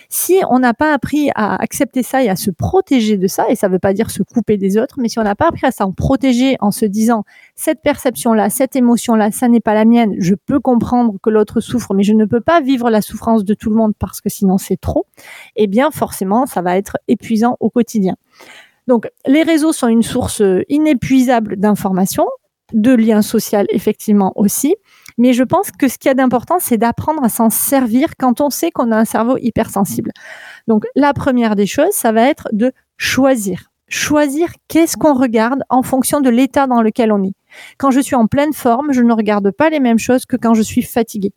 si 0.10 0.42
on 0.50 0.60
n'a 0.60 0.74
pas 0.74 0.94
appris 0.94 1.30
à 1.36 1.56
accepter 1.56 2.04
ça 2.04 2.24
et 2.24 2.30
à 2.30 2.36
se 2.36 2.52
protéger 2.52 3.18
de 3.18 3.28
ça, 3.28 3.50
et 3.50 3.56
ça 3.56 3.68
ne 3.68 3.74
veut 3.74 3.80
pas 3.80 3.94
dire 3.94 4.12
se 4.12 4.24
couper 4.24 4.58
des 4.58 4.78
autres, 4.78 4.96
mais 5.00 5.08
si 5.08 5.20
on 5.20 5.24
n'a 5.24 5.36
pas 5.36 5.48
appris 5.48 5.68
à 5.68 5.72
s'en 5.72 5.92
protéger 5.92 6.58
en 6.60 6.72
se 6.72 6.86
disant 6.86 7.24
cette 7.56 7.82
perception-là, 7.82 8.50
cette 8.50 8.76
émotion-là, 8.76 9.32
ça 9.32 9.48
n'est 9.48 9.60
pas 9.60 9.74
la 9.74 9.86
mienne, 9.86 10.16
je 10.20 10.36
peux 10.36 10.60
comprendre 10.60 11.16
que 11.22 11.30
l'autre 11.30 11.60
souffre, 11.60 11.94
mais 11.94 12.04
je 12.04 12.14
ne 12.14 12.26
peux 12.26 12.42
pas 12.42 12.62
vivre 12.62 12.90
la 12.90 13.02
souffrance 13.02 13.44
de 13.44 13.54
tout 13.54 13.70
le 13.70 13.76
monde 13.76 13.94
parce 13.98 14.22
que 14.22 14.30
sinon 14.30 14.58
c'est 14.58 14.78
trop, 14.78 15.06
eh 15.56 15.68
bien 15.68 15.92
forcément 15.92 16.46
ça 16.46 16.62
va 16.62 16.78
être 16.78 16.98
épuisant 17.08 17.58
au 17.60 17.70
quotidien. 17.70 18.16
Donc, 18.90 19.08
les 19.28 19.44
réseaux 19.44 19.72
sont 19.72 19.88
une 19.88 20.02
source 20.02 20.42
inépuisable 20.68 21.58
d'informations, 21.58 22.28
de 22.74 22.92
liens 22.92 23.22
sociaux 23.22 23.60
effectivement 23.70 24.34
aussi. 24.36 24.76
Mais 25.20 25.32
je 25.32 25.44
pense 25.44 25.70
que 25.70 25.88
ce 25.88 26.00
qu'il 26.00 26.10
y 26.10 26.12
a 26.12 26.16
d'important, 26.16 26.58
c'est 26.60 26.78
d'apprendre 26.78 27.24
à 27.24 27.30
s'en 27.30 27.52
servir 27.52 28.08
quand 28.18 28.42
on 28.42 28.50
sait 28.50 28.72
qu'on 28.72 28.92
a 28.92 28.98
un 28.98 29.06
cerveau 29.06 29.38
hypersensible. 29.38 30.10
Donc, 30.68 30.86
la 30.96 31.14
première 31.14 31.56
des 31.56 31.68
choses, 31.68 31.92
ça 31.92 32.12
va 32.12 32.24
être 32.24 32.48
de 32.52 32.72
choisir. 32.98 33.70
Choisir 33.90 34.50
qu'est-ce 34.68 34.98
qu'on 34.98 35.14
regarde 35.14 35.62
en 35.70 35.84
fonction 35.84 36.20
de 36.20 36.32
l'état 36.32 36.66
dans 36.66 36.82
lequel 36.82 37.12
on 37.12 37.24
est. 37.24 37.36
Quand 37.78 37.92
je 37.92 38.00
suis 38.00 38.16
en 38.16 38.26
pleine 38.26 38.54
forme, 38.54 38.92
je 38.92 39.04
ne 39.04 39.14
regarde 39.14 39.52
pas 39.52 39.70
les 39.70 39.80
mêmes 39.80 40.00
choses 40.00 40.26
que 40.26 40.36
quand 40.36 40.56
je 40.56 40.64
suis 40.64 40.82
fatiguée. 40.82 41.34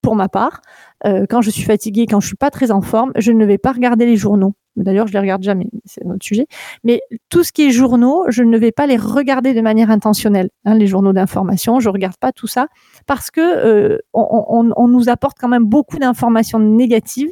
Pour 0.00 0.16
ma 0.16 0.30
part, 0.30 0.62
euh, 1.04 1.26
quand 1.28 1.42
je 1.42 1.50
suis 1.50 1.64
fatiguée, 1.64 2.06
quand 2.06 2.20
je 2.20 2.28
suis 2.28 2.36
pas 2.36 2.50
très 2.50 2.70
en 2.70 2.80
forme, 2.80 3.12
je 3.16 3.32
ne 3.32 3.44
vais 3.44 3.58
pas 3.58 3.72
regarder 3.72 4.06
les 4.06 4.16
journaux 4.16 4.54
D'ailleurs, 4.76 5.06
je 5.06 5.12
les 5.12 5.20
regarde 5.20 5.42
jamais, 5.42 5.66
c'est 5.84 6.04
notre 6.04 6.24
sujet. 6.24 6.46
Mais 6.82 7.00
tout 7.28 7.44
ce 7.44 7.52
qui 7.52 7.62
est 7.62 7.70
journaux, 7.70 8.24
je 8.28 8.42
ne 8.42 8.58
vais 8.58 8.72
pas 8.72 8.86
les 8.86 8.96
regarder 8.96 9.54
de 9.54 9.60
manière 9.60 9.90
intentionnelle. 9.90 10.50
Hein, 10.64 10.74
les 10.74 10.86
journaux 10.86 11.12
d'information, 11.12 11.80
je 11.80 11.88
regarde 11.88 12.16
pas 12.16 12.32
tout 12.32 12.46
ça 12.46 12.66
parce 13.06 13.30
que 13.30 13.40
euh, 13.40 13.98
nous 14.14 15.08
apporte 15.08 15.36
quand 15.38 15.48
même 15.48 15.64
beaucoup 15.64 15.98
d'informations 15.98 16.58
négatives 16.58 17.30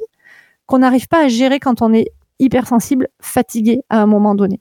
qu'on 0.67 0.79
n'arrive 0.79 1.09
pas 1.09 1.25
à 1.25 1.29
gérer 1.29 1.59
quand 1.59 1.83
on 1.83 1.93
est 1.93 2.13
hypersensible, 2.39 3.09
fatigué 3.21 3.83
à 3.89 4.01
un 4.01 4.07
moment 4.07 4.35
donné. 4.35 4.61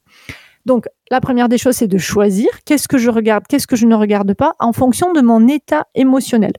Donc, 0.66 0.88
la 1.10 1.22
première 1.22 1.50
des 1.50 1.58
choses, 1.58 1.76
c'est 1.76 1.88
de 1.88 1.98
choisir 1.98 2.50
qu'est-ce 2.66 2.88
que 2.88 2.98
je 2.98 3.10
regarde, 3.10 3.46
qu'est-ce 3.48 3.68
que 3.68 3.76
je 3.76 3.88
ne 3.88 3.96
regarde 3.96 4.34
pas 4.34 4.54
en 4.60 4.74
fonction 4.74 5.12
de 5.14 5.22
mon 5.22 5.48
état 5.48 5.88
émotionnel? 5.96 6.54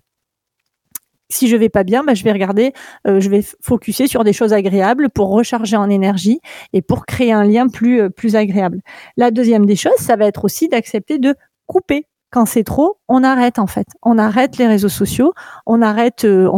Si 1.33 1.49
je 1.49 1.57
vais 1.57 1.71
pas 1.71 1.83
bien, 1.83 2.05
bah, 2.05 2.13
je 2.13 2.25
vais 2.25 2.33
regarder, 2.33 2.75
euh, 3.07 3.19
je 3.19 3.31
vais 3.31 3.43
focuser 3.63 4.07
sur 4.07 4.23
des 4.23 4.35
choses 4.35 4.53
agréables 4.53 5.09
pour 5.09 5.31
recharger 5.31 5.77
en 5.77 5.89
énergie 5.89 6.41
et 6.75 6.83
pour 6.83 7.07
créer 7.07 7.33
un 7.33 7.45
lien 7.45 7.69
plus, 7.69 8.03
euh, 8.03 8.11
plus 8.11 8.37
agréable. 8.37 8.83
La 9.17 9.31
deuxième 9.31 9.65
des 9.65 9.77
choses, 9.77 9.97
ça 9.97 10.17
va 10.17 10.27
être 10.27 10.45
aussi 10.45 10.69
d'accepter 10.69 11.19
de 11.19 11.35
couper 11.67 12.07
quand 12.31 12.45
c'est 12.45 12.65
trop, 12.65 12.99
on 13.09 13.25
arrête 13.25 13.59
en 13.59 13.67
fait. 13.67 13.87
On 14.03 14.19
arrête 14.19 14.59
les 14.59 14.67
réseaux 14.67 14.91
sociaux, 14.91 15.33
on 15.65 15.81
arrête, 15.81 16.27
euh, 16.27 16.51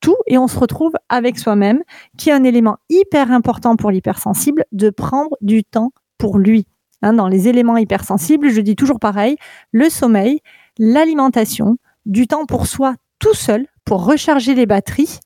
tout 0.00 0.16
et 0.28 0.38
on 0.38 0.46
se 0.46 0.58
retrouve 0.58 0.92
avec 1.08 1.36
soi-même, 1.36 1.82
qui 2.16 2.30
est 2.30 2.32
un 2.32 2.44
élément 2.44 2.76
hyper 2.88 3.32
important 3.32 3.74
pour 3.74 3.90
l'hypersensible, 3.90 4.64
de 4.70 4.90
prendre 4.90 5.36
du 5.40 5.64
temps 5.64 5.90
pour 6.18 6.38
lui. 6.38 6.66
Hein, 7.02 7.14
dans 7.14 7.28
les 7.28 7.48
éléments 7.48 7.78
hypersensibles, 7.78 8.50
je 8.50 8.60
dis 8.60 8.76
toujours 8.76 9.00
pareil, 9.00 9.36
le 9.72 9.88
sommeil, 9.88 10.40
l'alimentation, 10.78 11.78
du 12.06 12.28
temps 12.28 12.46
pour 12.46 12.66
soi 12.66 12.94
tout 13.18 13.34
seul 13.34 13.66
pour 13.90 14.04
recharger 14.04 14.54
les 14.54 14.66
batteries 14.66 15.18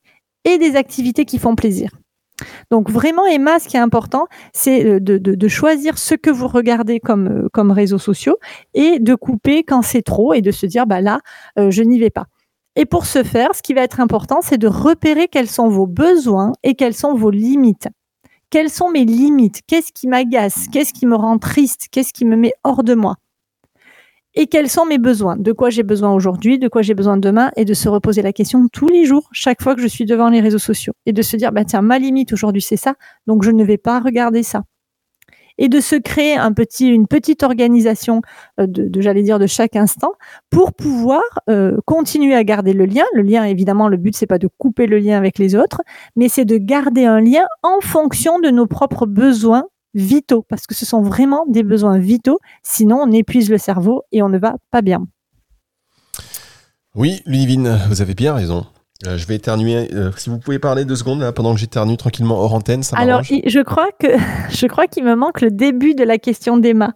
et 0.43 0.57
des 0.57 0.75
activités 0.75 1.25
qui 1.25 1.37
font 1.37 1.53
plaisir. 1.53 1.91
Donc 2.71 2.89
vraiment, 2.89 3.23
Emma, 3.27 3.59
ce 3.59 3.67
qui 3.67 3.77
est 3.77 3.79
important, 3.79 4.25
c'est 4.53 4.83
euh, 4.83 4.99
de, 4.99 5.47
choisir 5.47 5.99
ce 5.99 6.15
que 6.15 6.31
vous 6.31 6.47
regardez 6.47 6.99
comme, 6.99 7.27
euh, 7.27 7.47
comme 7.53 7.69
réseaux 7.69 7.99
sociaux 7.99 8.37
et 8.73 8.97
de 8.97 9.13
couper 9.13 9.63
quand 9.63 9.83
c'est 9.83 10.01
trop 10.01 10.33
et 10.33 10.41
de 10.41 10.49
se 10.49 10.65
dire, 10.65 10.87
bah 10.87 10.99
là, 10.99 11.19
euh, 11.59 11.69
je 11.69 11.83
n'y 11.83 11.99
vais 11.99 12.09
pas. 12.09 12.25
Et 12.75 12.87
pour 12.87 13.05
ce 13.05 13.21
faire, 13.21 13.53
ce 13.53 13.61
qui 13.61 13.75
va 13.75 13.83
être 13.83 13.99
important, 13.99 14.39
c'est 14.41 14.57
de 14.57 14.67
repérer 14.67 15.27
quels 15.27 15.47
sont 15.47 15.69
vos 15.69 15.85
besoins 15.85 16.51
et 16.63 16.73
quelles 16.73 16.95
sont 16.95 17.13
vos 17.13 17.29
limites. 17.29 17.89
Quelles 18.49 18.71
sont 18.71 18.89
mes 18.89 19.05
limites? 19.05 19.61
Qu'est-ce 19.67 19.91
qui 19.93 20.07
m'agace? 20.07 20.65
Qu'est-ce 20.71 20.91
qui 20.91 21.05
me 21.05 21.15
rend 21.15 21.37
triste? 21.37 21.85
Qu'est-ce 21.91 22.13
qui 22.13 22.25
me 22.25 22.35
met 22.35 22.53
hors 22.63 22.83
de 22.83 22.95
moi? 22.95 23.17
Et 24.37 24.47
quels 24.47 24.69
sont 24.69 24.85
mes 24.85 24.97
besoins? 24.97 25.37
De 25.37 25.53
quoi 25.53 25.69
j'ai 25.69 25.83
besoin 25.83 26.13
aujourd'hui? 26.13 26.59
De 26.59 26.67
quoi 26.67 26.81
j'ai 26.81 26.93
besoin 26.93 27.15
demain? 27.15 27.51
Et 27.55 27.63
de 27.63 27.73
se 27.73 27.87
reposer 27.87 28.21
la 28.21 28.33
question 28.33 28.67
tous 28.71 28.87
les 28.87 29.05
jours, 29.05 29.29
chaque 29.31 29.61
fois 29.61 29.75
que 29.75 29.81
je 29.81 29.87
suis 29.87 30.05
devant 30.05 30.29
les 30.29 30.41
réseaux 30.41 30.59
sociaux. 30.59 30.93
Et 31.05 31.13
de 31.13 31.21
se 31.21 31.37
dire, 31.37 31.53
bah 31.53 31.63
tiens, 31.63 31.81
ma 31.81 31.99
limite 31.99 32.33
aujourd'hui, 32.33 32.61
c'est 32.61 32.75
ça, 32.75 32.95
donc 33.27 33.43
je 33.43 33.51
ne 33.51 33.63
vais 33.63 33.77
pas 33.77 34.01
regarder 34.01 34.43
ça. 34.43 34.63
Et 35.57 35.69
de 35.69 35.79
se 35.79 35.95
créer 35.95 36.35
un 36.35 36.51
petit, 36.51 36.89
une 36.89 37.07
petite 37.07 37.41
organisation 37.43 38.21
euh, 38.59 38.67
de, 38.67 39.01
j'allais 39.01 39.23
dire, 39.23 39.39
de 39.39 39.47
chaque 39.47 39.77
instant 39.77 40.11
pour 40.49 40.73
pouvoir 40.73 41.21
euh, 41.49 41.77
continuer 41.85 42.35
à 42.35 42.43
garder 42.43 42.73
le 42.73 42.85
lien. 42.85 43.05
Le 43.13 43.21
lien, 43.21 43.45
évidemment, 43.45 43.87
le 43.87 43.95
but 43.95 44.17
c'est 44.17 44.27
pas 44.27 44.37
de 44.37 44.49
couper 44.57 44.85
le 44.85 44.97
lien 44.97 45.17
avec 45.17 45.39
les 45.39 45.55
autres, 45.55 45.81
mais 46.17 46.27
c'est 46.27 46.43
de 46.43 46.57
garder 46.57 47.05
un 47.05 47.21
lien 47.21 47.45
en 47.63 47.79
fonction 47.79 48.39
de 48.39 48.49
nos 48.49 48.67
propres 48.67 49.05
besoins 49.05 49.63
vitaux, 49.95 50.45
parce 50.47 50.67
que 50.67 50.75
ce 50.75 50.85
sont 50.85 51.01
vraiment 51.01 51.45
des 51.47 51.63
besoins 51.63 51.97
vitaux. 51.97 52.39
Sinon, 52.61 52.99
on 53.01 53.11
épuise 53.11 53.49
le 53.49 53.57
cerveau 53.57 54.03
et 54.11 54.21
on 54.21 54.29
ne 54.29 54.37
va 54.37 54.55
pas 54.69 54.81
bien. 54.81 55.07
Oui, 56.93 57.21
Ludivine, 57.25 57.79
vous 57.89 58.01
avez 58.01 58.13
bien 58.13 58.33
raison. 58.33 58.65
Euh, 59.05 59.17
je 59.17 59.27
vais 59.27 59.35
éternuer. 59.35 59.89
Euh, 59.93 60.11
si 60.15 60.29
vous 60.29 60.39
pouvez 60.39 60.59
parler 60.59 60.85
deux 60.85 60.95
secondes 60.95 61.19
là, 61.19 61.31
pendant 61.33 61.53
que 61.53 61.59
j'éternue 61.59 61.97
tranquillement 61.97 62.39
hors 62.39 62.53
antenne, 62.53 62.83
ça 62.83 62.95
Alors, 62.97 63.23
je 63.23 63.63
crois 63.63 63.89
que 63.99 64.07
je 64.49 64.67
crois 64.67 64.87
qu'il 64.87 65.03
me 65.03 65.15
manque 65.15 65.41
le 65.41 65.51
début 65.51 65.95
de 65.95 66.03
la 66.03 66.17
question 66.17 66.57
d'Emma. 66.57 66.93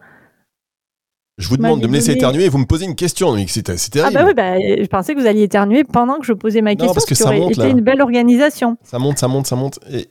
Je 1.38 1.48
vous 1.48 1.56
demande 1.56 1.80
de 1.80 1.88
me 1.88 1.94
laisser 1.94 2.12
éternuer 2.12 2.46
et 2.46 2.50
vous 2.50 2.58
me 2.58 2.66
posez 2.66 2.86
une 2.86 2.96
question. 2.96 3.34
C'est 3.48 3.64
terrible. 3.64 4.18
Ah 4.18 4.24
bah 4.24 4.26
oui, 4.28 4.34
bah, 4.34 4.58
je 4.60 4.88
pensais 4.88 5.16
que 5.16 5.22
vous 5.22 5.26
alliez 5.26 5.44
éternuer 5.44 5.86
pendant 5.86 6.20
que 6.20 6.26
je 6.26 6.34
posais 6.34 6.62
ma 6.62 6.76
question. 6.76 6.94
parce 6.94 7.06
que 7.06 7.16
ça 7.16 7.32
monte, 7.32 7.52
été 7.52 7.70
une 7.70 7.80
belle 7.80 8.02
organisation. 8.02 8.78
Ça 8.84 9.00
monte, 9.00 9.20
ça 9.20 9.30
monte, 9.30 9.48
ça 9.48 9.56
monte. 9.56 9.80
Et... 9.90 10.10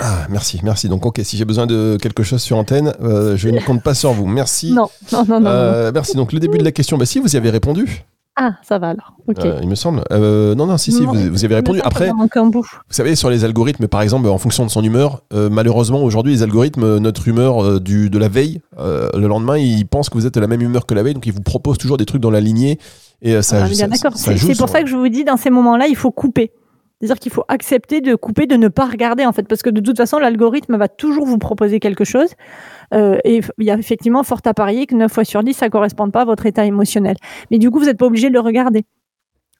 Ah, 0.00 0.26
merci, 0.30 0.60
merci. 0.62 0.88
Donc, 0.88 1.06
ok, 1.06 1.20
si 1.22 1.36
j'ai 1.36 1.44
besoin 1.44 1.66
de 1.66 1.98
quelque 2.00 2.22
chose 2.22 2.42
sur 2.42 2.56
antenne, 2.56 2.92
euh, 3.02 3.36
je 3.36 3.48
ne 3.48 3.60
compte 3.60 3.82
pas 3.82 3.94
sur 3.94 4.12
vous. 4.12 4.26
Merci. 4.26 4.72
Non, 4.72 4.88
non, 5.12 5.24
non, 5.26 5.40
non. 5.40 5.92
Merci. 5.92 6.16
Donc, 6.16 6.32
le 6.32 6.40
début 6.40 6.58
de 6.58 6.64
la 6.64 6.72
question, 6.72 6.98
bah, 6.98 7.06
si 7.06 7.20
vous 7.20 7.34
y 7.34 7.36
avez 7.36 7.50
répondu. 7.50 8.04
Ah, 8.40 8.52
ça 8.62 8.78
va 8.78 8.90
alors. 8.90 9.14
Euh, 9.36 9.58
il 9.62 9.68
me 9.68 9.74
semble. 9.74 10.04
Euh, 10.12 10.54
non, 10.54 10.66
non, 10.66 10.78
si, 10.78 10.92
si, 10.92 11.04
vous, 11.04 11.44
avez 11.44 11.56
répondu. 11.56 11.80
Après, 11.82 12.12
vous 12.12 12.62
savez, 12.88 13.16
sur 13.16 13.30
les 13.30 13.44
algorithmes, 13.44 13.88
par 13.88 14.00
exemple, 14.00 14.28
en 14.28 14.38
fonction 14.38 14.64
de 14.64 14.70
son 14.70 14.84
humeur, 14.84 15.22
euh, 15.32 15.48
malheureusement, 15.50 16.04
aujourd'hui, 16.04 16.34
les 16.34 16.44
algorithmes, 16.44 16.98
notre 16.98 17.26
humeur 17.26 17.80
du, 17.80 18.10
de 18.10 18.18
la 18.18 18.28
veille, 18.28 18.60
le 18.78 19.26
lendemain, 19.26 19.58
ils 19.58 19.86
pensent 19.86 20.08
que 20.08 20.14
vous 20.14 20.26
êtes 20.26 20.34
de 20.34 20.40
la 20.40 20.46
même 20.46 20.62
humeur 20.62 20.86
que 20.86 20.94
la 20.94 21.02
veille, 21.02 21.14
donc 21.14 21.26
ils 21.26 21.32
vous 21.32 21.42
proposent 21.42 21.78
toujours 21.78 21.96
des 21.96 22.06
trucs 22.06 22.22
dans 22.22 22.30
la 22.30 22.40
lignée. 22.40 22.78
Et 23.22 23.42
ça, 23.42 23.64
ah, 23.64 23.86
d'accord. 23.88 24.12
C'est 24.14 24.56
pour 24.56 24.68
ça 24.68 24.82
que 24.82 24.88
je 24.88 24.94
vous 24.94 25.08
dis, 25.08 25.24
dans 25.24 25.36
ces 25.36 25.50
moments-là, 25.50 25.88
il 25.88 25.96
faut 25.96 26.12
couper. 26.12 26.52
C'est-à-dire 27.00 27.20
qu'il 27.20 27.30
faut 27.30 27.44
accepter 27.46 28.00
de 28.00 28.16
couper, 28.16 28.46
de 28.46 28.56
ne 28.56 28.66
pas 28.66 28.86
regarder, 28.86 29.24
en 29.24 29.32
fait, 29.32 29.46
parce 29.46 29.62
que 29.62 29.70
de 29.70 29.80
toute 29.80 29.96
façon, 29.96 30.18
l'algorithme 30.18 30.76
va 30.76 30.88
toujours 30.88 31.26
vous 31.26 31.38
proposer 31.38 31.78
quelque 31.78 32.04
chose. 32.04 32.30
Euh, 32.92 33.18
et 33.24 33.40
il 33.58 33.64
y 33.64 33.70
a 33.70 33.74
effectivement 33.74 34.24
fort 34.24 34.40
à 34.44 34.54
parier 34.54 34.86
que 34.86 34.96
9 34.96 35.12
fois 35.12 35.24
sur 35.24 35.44
10, 35.44 35.54
ça 35.54 35.66
ne 35.66 35.70
correspond 35.70 36.10
pas 36.10 36.22
à 36.22 36.24
votre 36.24 36.46
état 36.46 36.64
émotionnel. 36.64 37.16
Mais 37.52 37.58
du 37.58 37.70
coup, 37.70 37.78
vous 37.78 37.84
n'êtes 37.84 37.98
pas 37.98 38.06
obligé 38.06 38.28
de 38.28 38.34
le 38.34 38.40
regarder. 38.40 38.84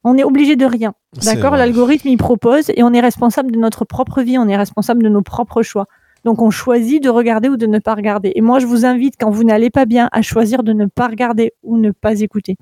On 0.02 0.16
est 0.16 0.24
obligé 0.24 0.56
de 0.56 0.64
rien. 0.64 0.94
D'accord? 1.24 1.56
L'algorithme, 1.56 2.08
il 2.08 2.16
propose 2.16 2.70
et 2.70 2.82
on 2.82 2.92
est 2.92 3.00
responsable 3.00 3.52
de 3.52 3.58
notre 3.58 3.84
propre 3.84 4.22
vie, 4.22 4.38
on 4.38 4.48
est 4.48 4.56
responsable 4.56 5.02
de 5.02 5.08
nos 5.08 5.22
propres 5.22 5.62
choix. 5.62 5.86
Donc 6.24 6.42
on 6.42 6.50
choisit 6.50 7.02
de 7.02 7.08
regarder 7.08 7.48
ou 7.48 7.56
de 7.56 7.66
ne 7.66 7.78
pas 7.78 7.94
regarder. 7.94 8.32
Et 8.34 8.40
moi, 8.40 8.58
je 8.58 8.66
vous 8.66 8.84
invite, 8.84 9.14
quand 9.18 9.30
vous 9.30 9.44
n'allez 9.44 9.70
pas 9.70 9.86
bien, 9.86 10.08
à 10.12 10.22
choisir 10.22 10.62
de 10.62 10.72
ne 10.72 10.86
pas 10.86 11.06
regarder 11.06 11.52
ou 11.62 11.78
ne 11.78 11.90
pas 11.90 12.20
écouter. 12.20 12.56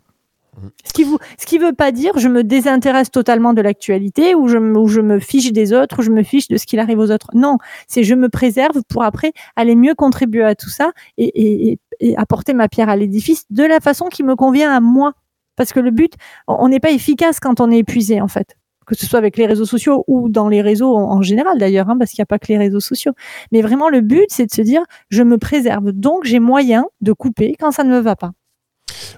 Ce 0.85 0.93
qui 0.93 1.05
qui 1.47 1.59
veut 1.59 1.73
pas 1.73 1.93
dire 1.93 2.19
je 2.19 2.29
me 2.29 2.43
désintéresse 2.43 3.11
totalement 3.11 3.55
de 3.55 3.63
l'actualité 3.63 4.35
ou 4.35 4.49
je, 4.49 4.59
me 4.59 5.19
fiche 5.19 5.53
des 5.53 5.73
autres 5.73 6.01
ou 6.01 6.03
je 6.03 6.11
me 6.11 6.23
fiche 6.23 6.49
de 6.49 6.57
ce 6.57 6.67
qu'il 6.67 6.79
arrive 6.79 6.99
aux 6.99 7.11
autres. 7.11 7.29
Non, 7.35 7.59
c'est 7.89 8.03
je 8.03 8.15
me 8.15 8.29
préserve 8.29 8.83
pour 8.89 9.03
après 9.03 9.33
aller 9.57 9.75
mieux 9.75 9.95
contribuer 9.95 10.45
à 10.45 10.55
tout 10.55 10.71
ça 10.71 10.93
et 11.19 11.79
apporter 12.17 12.55
ma 12.55 12.69
pierre 12.69 12.89
à 12.89 12.97
l'édifice 12.97 13.45
de 13.51 13.65
la 13.65 13.81
façon 13.81 14.07
qui 14.07 14.23
me 14.23 14.37
convient 14.37 14.73
à 14.73 14.81
moi. 14.81 15.13
Parce 15.57 15.73
que 15.73 15.81
le 15.81 15.91
but, 15.91 16.13
on 16.47 16.69
n'est 16.69 16.81
pas 16.81 16.91
efficace 16.91 17.41
quand 17.41 17.61
on 17.61 17.71
est 17.71 17.79
épuisé 17.79 18.21
en 18.21 18.29
fait 18.29 18.57
que 18.87 18.95
ce 18.95 19.05
soit 19.05 19.19
avec 19.19 19.37
les 19.37 19.47
réseaux 19.47 19.65
sociaux 19.67 20.05
ou 20.07 20.29
dans 20.29 20.49
les 20.49 20.63
réseaux 20.63 20.97
en, 20.97 21.21
général 21.21 21.59
d'ailleurs, 21.59 21.91
hein, 21.91 21.99
parce 21.99 22.13
qu'il 22.13 22.21
n'y 22.21 22.25
a 22.25 22.27
pas 22.27 22.39
que 22.39 22.47
les 22.49 22.57
réseaux 22.57 22.81
sociaux. 22.81 23.13
Mais 23.53 23.61
vraiment, 23.61 23.89
le 23.89 24.01
but, 24.01 24.27
c'est 24.29 24.47
de 24.47 24.53
se 24.53 24.63
dire, 24.63 24.83
je 25.11 25.23
me 25.23 25.39
préserve, 25.39 25.93
donc 25.93 26.25
j'ai 26.25 26.39
moyen 26.39 26.87
de 27.01 27.13
couper 27.13 27.57
quand 27.59 27.73
ça 27.73 27.85
ne 27.85 27.91
me 27.91 27.99
va 27.99 28.17
pas. 28.17 28.31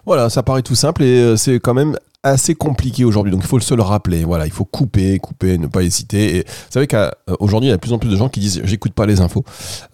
Voilà, 0.07 0.31
ça 0.31 0.43
paraît 0.43 0.63
tout 0.63 0.75
simple 0.75 1.03
et 1.03 1.21
euh, 1.21 1.37
c'est 1.37 1.61
quand 1.61 1.75
même 1.75 1.97
assez 2.23 2.55
compliqué 2.55 3.05
aujourd'hui. 3.05 3.31
Donc 3.31 3.43
il 3.45 3.47
faut 3.47 3.61
se 3.61 3.75
le 3.75 3.83
rappeler. 3.83 4.25
Voilà, 4.25 4.47
il 4.47 4.53
faut 4.53 4.65
couper, 4.65 5.19
couper, 5.19 5.59
ne 5.59 5.67
pas 5.67 5.83
hésiter. 5.83 6.37
Et 6.37 6.39
vous 6.41 6.71
savez 6.71 6.87
qu'aujourd'hui, 6.87 7.69
il 7.69 7.71
y 7.71 7.73
a 7.73 7.77
de 7.77 7.81
plus 7.81 7.93
en 7.93 7.99
plus 7.99 8.09
de 8.09 8.17
gens 8.17 8.29
qui 8.29 8.41
disent 8.41 8.61
j'écoute 8.65 8.93
pas 8.93 9.07
les 9.07 9.21
infos. 9.21 9.45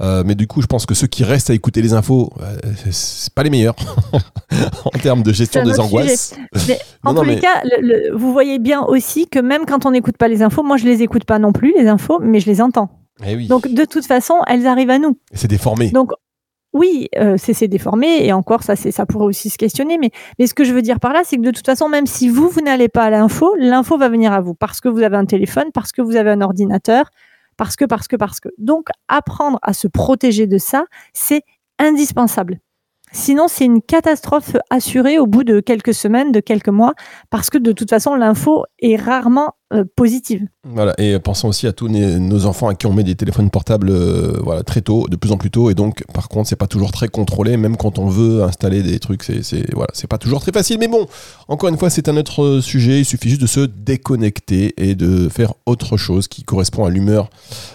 Euh, 0.00 0.22
mais 0.24 0.34
du 0.34 0.46
coup, 0.46 0.62
je 0.62 0.66
pense 0.66 0.86
que 0.86 0.94
ceux 0.94 1.06
qui 1.06 1.24
restent 1.24 1.50
à 1.50 1.54
écouter 1.54 1.82
les 1.82 1.92
infos, 1.92 2.32
euh, 2.40 2.56
c'est 2.90 3.32
pas 3.34 3.42
les 3.42 3.50
meilleurs 3.50 3.76
en 4.84 4.98
termes 4.98 5.22
de 5.22 5.32
gestion 5.32 5.64
des 5.64 5.78
angoisses. 5.80 6.34
en 7.04 7.14
tous 7.14 7.24
les 7.24 7.40
cas, 7.40 7.62
vous 8.14 8.32
voyez 8.32 8.58
bien 8.58 8.82
aussi 8.82 9.26
que 9.26 9.38
même 9.38 9.66
quand 9.66 9.84
on 9.84 9.90
n'écoute 9.90 10.16
pas 10.16 10.28
les 10.28 10.42
infos, 10.42 10.62
moi 10.62 10.76
je 10.76 10.84
les 10.84 11.02
écoute 11.02 11.24
pas 11.24 11.38
non 11.38 11.52
plus 11.52 11.74
les 11.76 11.88
infos, 11.88 12.20
mais 12.20 12.40
je 12.40 12.46
les 12.46 12.60
entends. 12.60 12.88
Eh 13.24 13.36
Donc 13.46 13.68
de 13.68 13.84
toute 13.84 14.06
façon, 14.06 14.34
elles 14.48 14.66
arrivent 14.66 14.90
à 14.90 14.98
nous. 14.98 15.18
C'est 15.32 15.48
déformé. 15.48 15.90
Donc 15.90 16.10
oui, 16.74 17.08
euh, 17.18 17.36
c'est 17.38 17.68
déformé 17.68 18.26
et 18.26 18.32
encore 18.32 18.64
ça, 18.64 18.74
ça 18.74 19.06
pourrait 19.06 19.26
aussi 19.26 19.48
se 19.48 19.56
questionner. 19.56 19.96
Mais, 19.96 20.10
mais 20.38 20.46
ce 20.48 20.54
que 20.54 20.64
je 20.64 20.74
veux 20.74 20.82
dire 20.82 20.98
par 20.98 21.12
là, 21.12 21.22
c'est 21.24 21.36
que 21.36 21.42
de 21.42 21.52
toute 21.52 21.64
façon, 21.64 21.88
même 21.88 22.06
si 22.06 22.28
vous, 22.28 22.48
vous 22.48 22.60
n'allez 22.60 22.88
pas 22.88 23.04
à 23.04 23.10
l'info, 23.10 23.54
l'info 23.58 23.96
va 23.96 24.08
venir 24.08 24.32
à 24.32 24.40
vous 24.40 24.54
parce 24.54 24.80
que 24.80 24.88
vous 24.88 25.02
avez 25.02 25.16
un 25.16 25.24
téléphone, 25.24 25.70
parce 25.72 25.92
que 25.92 26.02
vous 26.02 26.16
avez 26.16 26.30
un 26.30 26.40
ordinateur, 26.40 27.10
parce 27.56 27.76
que, 27.76 27.84
parce 27.84 28.08
que, 28.08 28.16
parce 28.16 28.40
que. 28.40 28.48
Donc, 28.58 28.88
apprendre 29.06 29.60
à 29.62 29.72
se 29.72 29.86
protéger 29.86 30.48
de 30.48 30.58
ça, 30.58 30.84
c'est 31.12 31.42
indispensable. 31.78 32.58
Sinon, 33.12 33.46
c'est 33.46 33.64
une 33.64 33.80
catastrophe 33.80 34.56
assurée 34.70 35.20
au 35.20 35.26
bout 35.26 35.44
de 35.44 35.60
quelques 35.60 35.94
semaines, 35.94 36.32
de 36.32 36.40
quelques 36.40 36.68
mois, 36.68 36.94
parce 37.30 37.48
que 37.48 37.58
de 37.58 37.70
toute 37.70 37.88
façon, 37.88 38.16
l'info 38.16 38.64
est 38.80 38.96
rarement 38.96 39.54
euh, 39.74 39.84
positive. 39.96 40.46
Voilà, 40.64 40.94
et 40.98 41.18
pensons 41.18 41.48
aussi 41.48 41.66
à 41.66 41.72
tous 41.72 41.88
nos 41.88 42.46
enfants 42.46 42.68
à 42.68 42.74
qui 42.74 42.86
on 42.86 42.92
met 42.92 43.02
des 43.02 43.16
téléphones 43.16 43.50
portables 43.50 43.90
euh, 43.90 44.38
voilà, 44.42 44.62
très 44.62 44.80
tôt, 44.80 45.06
de 45.08 45.16
plus 45.16 45.32
en 45.32 45.36
plus 45.36 45.50
tôt, 45.50 45.70
et 45.70 45.74
donc 45.74 46.04
par 46.12 46.28
contre 46.28 46.48
c'est 46.48 46.56
pas 46.56 46.66
toujours 46.66 46.92
très 46.92 47.08
contrôlé, 47.08 47.56
même 47.56 47.76
quand 47.76 47.98
on 47.98 48.08
veut 48.08 48.42
installer 48.44 48.82
des 48.82 48.98
trucs, 48.98 49.22
c'est 49.22 49.74
voilà, 49.74 49.90
c'est 49.92 50.06
pas 50.06 50.18
toujours 50.18 50.40
très 50.40 50.52
facile. 50.52 50.78
Mais 50.78 50.88
bon, 50.88 51.06
encore 51.48 51.68
une 51.68 51.76
fois, 51.76 51.90
c'est 51.90 52.08
un 52.08 52.16
autre 52.16 52.60
sujet, 52.60 53.00
il 53.00 53.04
suffit 53.04 53.28
juste 53.28 53.40
de 53.40 53.46
se 53.46 53.60
déconnecter 53.60 54.74
et 54.76 54.94
de 54.94 55.28
faire 55.28 55.54
autre 55.66 55.96
chose 55.96 56.28
qui 56.28 56.44
correspond 56.44 56.84
à 56.84 56.90
l'humeur, 56.90 57.28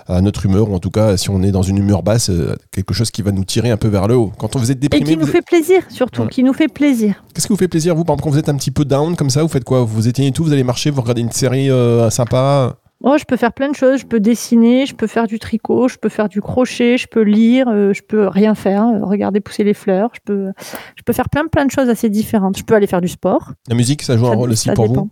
à 0.08 0.22
notre 0.22 0.46
humeur, 0.46 0.70
ou 0.70 0.76
en 0.76 0.80
tout 0.80 0.92
cas 0.92 1.18
si 1.18 1.30
on 1.30 1.44
est 1.44 1.52
dans 1.52 1.64
une 1.64 1.78
humeur 1.78 2.02
basse, 2.02 2.30
euh, 2.30 2.56
quelque 2.72 2.94
chose 2.94 3.12
qui 3.12 3.22
va 3.22 3.32
nous 3.32 3.46
tirer 3.46 3.72
un 3.72 3.78
peu 3.78 3.88
vers 3.88 4.08
le 4.08 4.16
haut. 4.16 4.32
Quand 4.38 4.56
on 4.56 4.60
vous 4.60 4.72
êtes 4.72 4.80
déprimé, 4.80 5.12
et 5.12 5.14
qui 5.14 5.18
nous 5.18 5.28
fait 5.28 5.42
plaisir 5.42 5.84
surtout, 5.90 6.28
qui 6.28 6.44
nous 6.44 6.54
fait 6.54 6.68
plaisir. 6.68 7.24
Qu'est-ce 7.34 7.48
qui 7.48 7.54
vous 7.54 7.60
fait 7.60 7.68
plaisir 7.68 7.96
vous, 7.96 8.04
par 8.04 8.14
exemple, 8.14 8.24
quand 8.24 8.32
vous 8.32 8.40
êtes 8.40 8.50
un 8.50 8.56
petit 8.56 8.72
peu 8.72 8.86
down 8.86 9.16
comme 9.16 9.30
ça, 9.30 9.44
vous 9.44 9.50
faites 9.50 9.64
quoi 9.64 9.84
Vous 9.84 10.08
éteignez 10.08 10.32
tout, 10.32 10.44
vous 10.44 10.54
allez 10.54 10.64
marcher, 10.64 10.90
vous 10.90 11.02
regardez 11.02 11.22
une 11.22 11.32
série 11.32 11.70
sympa 12.10 12.76
Oh, 13.02 13.16
je 13.18 13.24
peux 13.24 13.38
faire 13.38 13.54
plein 13.54 13.70
de 13.70 13.76
choses. 13.76 14.02
Je 14.02 14.06
peux 14.06 14.20
dessiner, 14.20 14.86
je 14.86 14.94
peux 14.94 15.08
faire 15.08 15.26
du 15.26 15.40
tricot, 15.40 15.88
je 15.88 15.98
peux 15.98 16.10
faire 16.10 16.28
du 16.28 16.42
crochet, 16.42 16.98
je 16.98 17.08
peux 17.08 17.22
lire, 17.22 17.70
euh, 17.70 17.94
je 17.94 18.02
peux 18.02 18.28
rien 18.28 18.56
faire, 18.56 18.84
euh, 18.88 19.06
regarder 19.06 19.40
pousser 19.40 19.64
les 19.64 19.74
fleurs. 19.74 20.10
Je 20.16 20.20
peux, 20.26 20.52
je 20.98 21.04
peux 21.06 21.14
faire 21.14 21.30
plein 21.30 21.48
plein 21.48 21.66
de 21.66 21.72
choses 21.72 21.88
assez 21.88 22.10
différentes. 22.10 22.58
Je 22.58 22.64
peux 22.66 22.76
aller 22.76 22.88
faire 22.88 23.00
du 23.00 23.08
sport. 23.08 23.52
La 23.70 23.76
musique, 23.76 24.02
ça 24.02 24.18
joue 24.18 24.26
un 24.28 24.32
Ça- 24.32 24.36
rôle 24.36 24.52
aussi 24.52 24.70
pour 24.72 24.90
dépend. 24.90 25.04
vous 25.04 25.10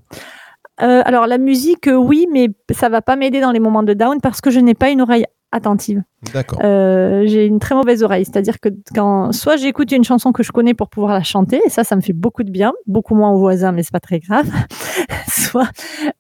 Euh, 0.85 1.01
alors 1.05 1.27
la 1.27 1.37
musique, 1.37 1.87
euh, 1.87 1.95
oui, 1.95 2.27
mais 2.31 2.49
ça 2.71 2.89
va 2.89 3.01
pas 3.01 3.15
m'aider 3.15 3.39
dans 3.39 3.51
les 3.53 3.59
moments 3.61 3.83
de 3.83 3.93
down 3.93 4.19
parce 4.21 4.41
que 4.41 4.51
je 4.51 4.59
n'ai 4.59 4.73
pas 4.75 4.89
une 4.89 5.01
oreille 5.01 5.25
attentive. 5.51 6.03
D'accord. 6.33 6.59
Euh, 6.63 7.23
j'ai 7.25 7.45
une 7.45 7.59
très 7.59 7.75
mauvaise 7.75 8.03
oreille, 8.03 8.25
c'est-à-dire 8.25 8.59
que 8.59 8.69
quand 8.93 9.31
soit 9.31 9.55
j'écoute 9.55 9.91
une 9.91 10.03
chanson 10.03 10.31
que 10.31 10.43
je 10.43 10.51
connais 10.51 10.73
pour 10.73 10.89
pouvoir 10.89 11.13
la 11.13 11.23
chanter, 11.23 11.61
et 11.65 11.69
ça, 11.69 11.83
ça 11.83 11.95
me 11.95 12.01
fait 12.01 12.13
beaucoup 12.13 12.43
de 12.43 12.51
bien, 12.51 12.73
beaucoup 12.85 13.15
moins 13.15 13.31
aux 13.31 13.37
voisins, 13.37 13.71
mais 13.71 13.83
c'est 13.83 13.91
pas 13.91 13.99
très 13.99 14.19
grave. 14.19 14.49
soit, 15.27 15.69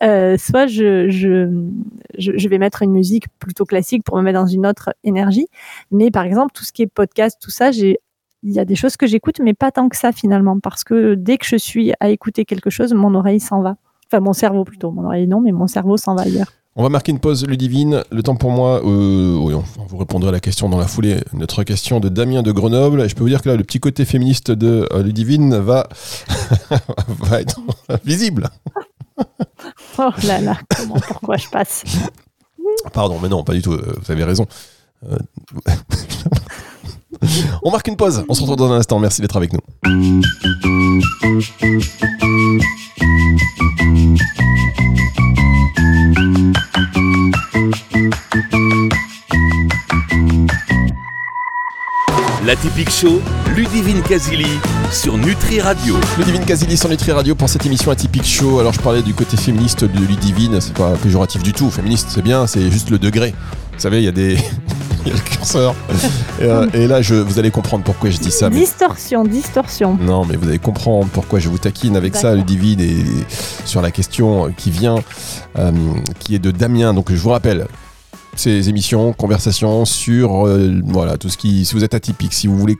euh, 0.03 0.37
soit 0.37 0.67
je, 0.67 1.09
je, 1.09 1.49
je, 2.17 2.31
je 2.35 2.49
vais 2.49 2.57
mettre 2.57 2.81
une 2.83 2.91
musique 2.91 3.25
plutôt 3.39 3.65
classique 3.65 4.03
pour 4.03 4.17
me 4.17 4.21
mettre 4.21 4.39
dans 4.39 4.47
une 4.47 4.65
autre 4.65 4.93
énergie. 5.03 5.47
Mais 5.91 6.11
par 6.11 6.23
exemple, 6.23 6.51
tout 6.53 6.63
ce 6.63 6.71
qui 6.71 6.83
est 6.83 6.87
podcast, 6.87 7.37
tout 7.41 7.51
ça, 7.51 7.71
j'ai 7.71 7.99
il 8.43 8.53
y 8.53 8.59
a 8.59 8.65
des 8.65 8.75
choses 8.75 8.97
que 8.97 9.07
j'écoute, 9.07 9.39
mais 9.43 9.53
pas 9.53 9.71
tant 9.71 9.89
que 9.89 9.97
ça 9.97 10.11
finalement, 10.11 10.59
parce 10.59 10.83
que 10.83 11.15
dès 11.15 11.37
que 11.37 11.45
je 11.45 11.55
suis 11.55 11.93
à 11.99 12.09
écouter 12.09 12.45
quelque 12.45 12.69
chose, 12.69 12.93
mon 12.93 13.13
oreille 13.15 13.39
s'en 13.39 13.61
va. 13.61 13.77
Enfin, 14.09 14.21
mon 14.21 14.33
cerveau 14.33 14.63
plutôt. 14.63 14.91
Mon 14.91 15.05
oreille 15.05 15.27
non, 15.27 15.41
mais 15.41 15.51
mon 15.51 15.67
cerveau 15.67 15.97
s'en 15.97 16.15
va 16.15 16.21
ailleurs. 16.21 16.53
On 16.79 16.83
va 16.83 16.89
marquer 16.89 17.11
une 17.11 17.19
pause, 17.19 17.43
Ludivine. 17.47 18.03
Le 18.11 18.21
temps 18.21 18.35
pour 18.35 18.51
moi, 18.51 18.81
euh, 18.85 19.35
oui, 19.39 19.55
on 19.55 19.63
on 19.79 19.85
vous 19.87 19.97
répondra 19.97 20.29
à 20.29 20.31
la 20.31 20.39
question 20.39 20.69
dans 20.69 20.77
la 20.77 20.85
foulée. 20.87 21.21
Notre 21.33 21.63
question 21.63 21.99
de 21.99 22.07
Damien 22.07 22.43
de 22.43 22.51
Grenoble. 22.51 23.01
Et 23.01 23.09
je 23.09 23.15
peux 23.15 23.23
vous 23.23 23.29
dire 23.29 23.41
que 23.41 23.49
là, 23.49 23.55
le 23.55 23.63
petit 23.63 23.79
côté 23.79 24.05
féministe 24.05 24.51
de 24.51 24.87
euh, 24.93 25.01
Ludivine 25.01 25.57
va, 25.57 25.89
va 27.07 27.41
être 27.41 27.59
visible. 28.05 28.49
Oh 29.99 30.11
là 30.27 30.39
là, 30.39 30.55
comment, 30.75 30.99
pourquoi 31.07 31.37
je 31.37 31.47
passe 31.47 31.83
Pardon, 32.93 33.17
mais 33.19 33.29
non, 33.29 33.43
pas 33.43 33.53
du 33.53 33.63
tout. 33.63 33.71
euh, 33.73 33.95
Vous 33.99 34.11
avez 34.11 34.23
raison. 34.23 34.45
Euh, 35.11 35.17
on 37.63 37.71
marque 37.71 37.87
une 37.87 37.95
pause. 37.95 38.23
On 38.29 38.35
se 38.35 38.41
retrouve 38.41 38.57
dans 38.57 38.71
un 38.71 38.77
instant. 38.77 38.99
Merci 38.99 39.21
d'être 39.21 39.35
avec 39.37 39.53
nous. 39.53 39.61
La 52.45 52.55
typique 52.55 52.89
show, 52.89 53.21
Ludivine 53.57 54.01
Kazili 54.01 54.45
sur 54.91 55.17
Nutri 55.17 55.59
Radio. 55.59 55.95
Ludivine 56.17 56.45
Casili 56.45 56.77
sur 56.77 56.87
Nutri 56.87 57.11
Radio 57.11 57.35
pour 57.35 57.49
cette 57.49 57.65
émission 57.65 57.91
atypique 57.91 58.25
show. 58.25 58.59
Alors 58.59 58.71
je 58.71 58.79
parlais 58.79 59.01
du 59.01 59.13
côté 59.13 59.35
féministe 59.35 59.83
de 59.83 59.99
Ludivine, 59.99 60.61
c'est 60.61 60.73
pas 60.73 60.93
péjoratif 60.93 61.43
du 61.43 61.51
tout. 61.51 61.69
Féministe, 61.69 62.07
c'est 62.09 62.21
bien, 62.21 62.47
c'est 62.47 62.71
juste 62.71 62.89
le 62.89 62.99
degré. 62.99 63.33
Vous 63.73 63.79
savez, 63.79 63.97
il 63.97 64.05
y 64.05 64.07
a 64.07 64.13
des. 64.13 64.37
Il 65.07 65.11
y 65.11 65.13
a 65.13 65.15
le 65.15 65.21
curseur. 65.29 65.73
Et, 66.41 66.43
euh, 66.43 66.67
et 66.73 66.85
là, 66.85 67.01
je, 67.01 67.15
vous 67.15 67.39
allez 67.39 67.49
comprendre 67.49 67.83
pourquoi 67.85 68.09
je 68.09 68.17
dis 68.17 68.29
ça. 68.31 68.49
mais- 68.49 68.57
Distorsion, 68.59 69.23
distorsion. 69.23 69.97
Non, 70.01 70.25
mais 70.25 70.35
vous 70.35 70.49
allez 70.49 70.59
comprendre 70.59 71.07
pourquoi 71.13 71.39
je 71.39 71.47
vous 71.47 71.57
taquine 71.57 71.95
avec 71.95 72.15
ça. 72.15 72.35
Ludivine, 72.35 72.81
et 72.81 72.97
sur 73.63 73.81
la 73.81 73.91
question 73.91 74.51
qui 74.57 74.69
vient, 74.69 74.97
euh, 75.57 75.71
qui 76.19 76.35
est 76.35 76.39
de 76.39 76.51
Damien. 76.51 76.93
Donc, 76.93 77.09
je 77.11 77.15
vous 77.21 77.29
rappelle, 77.29 77.67
ces 78.35 78.67
émissions, 78.67 79.13
conversations 79.13 79.85
sur 79.85 80.45
euh, 80.45 80.73
voilà 80.85 81.17
tout 81.17 81.29
ce 81.29 81.37
qui, 81.37 81.63
si 81.65 81.73
vous 81.73 81.83
êtes 81.85 81.93
atypique, 81.93 82.33
si 82.33 82.47
vous 82.47 82.57
voulez 82.57 82.77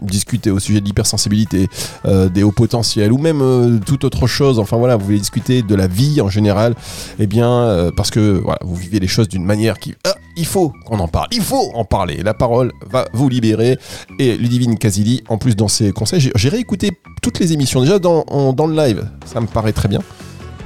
discuter 0.00 0.50
au 0.50 0.58
sujet 0.58 0.80
de 0.80 0.86
l'hypersensibilité, 0.86 1.68
euh, 2.04 2.28
des 2.28 2.42
hauts 2.42 2.52
potentiels 2.52 3.12
ou 3.12 3.18
même 3.18 3.40
euh, 3.42 3.78
toute 3.84 4.04
autre 4.04 4.26
chose. 4.26 4.58
Enfin 4.58 4.76
voilà, 4.76 4.96
vous 4.96 5.04
voulez 5.06 5.18
discuter 5.18 5.62
de 5.62 5.74
la 5.74 5.86
vie 5.86 6.20
en 6.20 6.28
général. 6.28 6.74
Eh 7.18 7.26
bien, 7.26 7.50
euh, 7.50 7.90
parce 7.96 8.10
que 8.10 8.40
voilà, 8.42 8.58
vous 8.64 8.74
vivez 8.74 9.00
les 9.00 9.06
choses 9.08 9.28
d'une 9.28 9.44
manière 9.44 9.78
qui, 9.78 9.94
il 10.36 10.46
faut 10.46 10.72
qu'on 10.86 10.98
en 10.98 11.08
parle. 11.08 11.28
Il 11.32 11.42
faut 11.42 11.70
en 11.74 11.84
parler. 11.84 12.22
La 12.22 12.34
parole 12.34 12.72
va 12.90 13.06
vous 13.12 13.28
libérer. 13.28 13.78
Et 14.18 14.36
Ludivine 14.36 14.78
Kazili, 14.78 15.22
en 15.28 15.38
plus 15.38 15.56
dans 15.56 15.68
ses 15.68 15.92
conseils, 15.92 16.20
j'ai- 16.34 16.48
réécouté 16.48 16.92
toutes 17.22 17.38
les 17.40 17.52
émissions. 17.52 17.80
Déjà 17.82 17.98
dans, 17.98 18.24
dans 18.54 18.66
le 18.66 18.74
live, 18.74 19.08
ça 19.26 19.40
me 19.40 19.46
paraît 19.46 19.72
très 19.72 19.88
bien. 19.88 20.00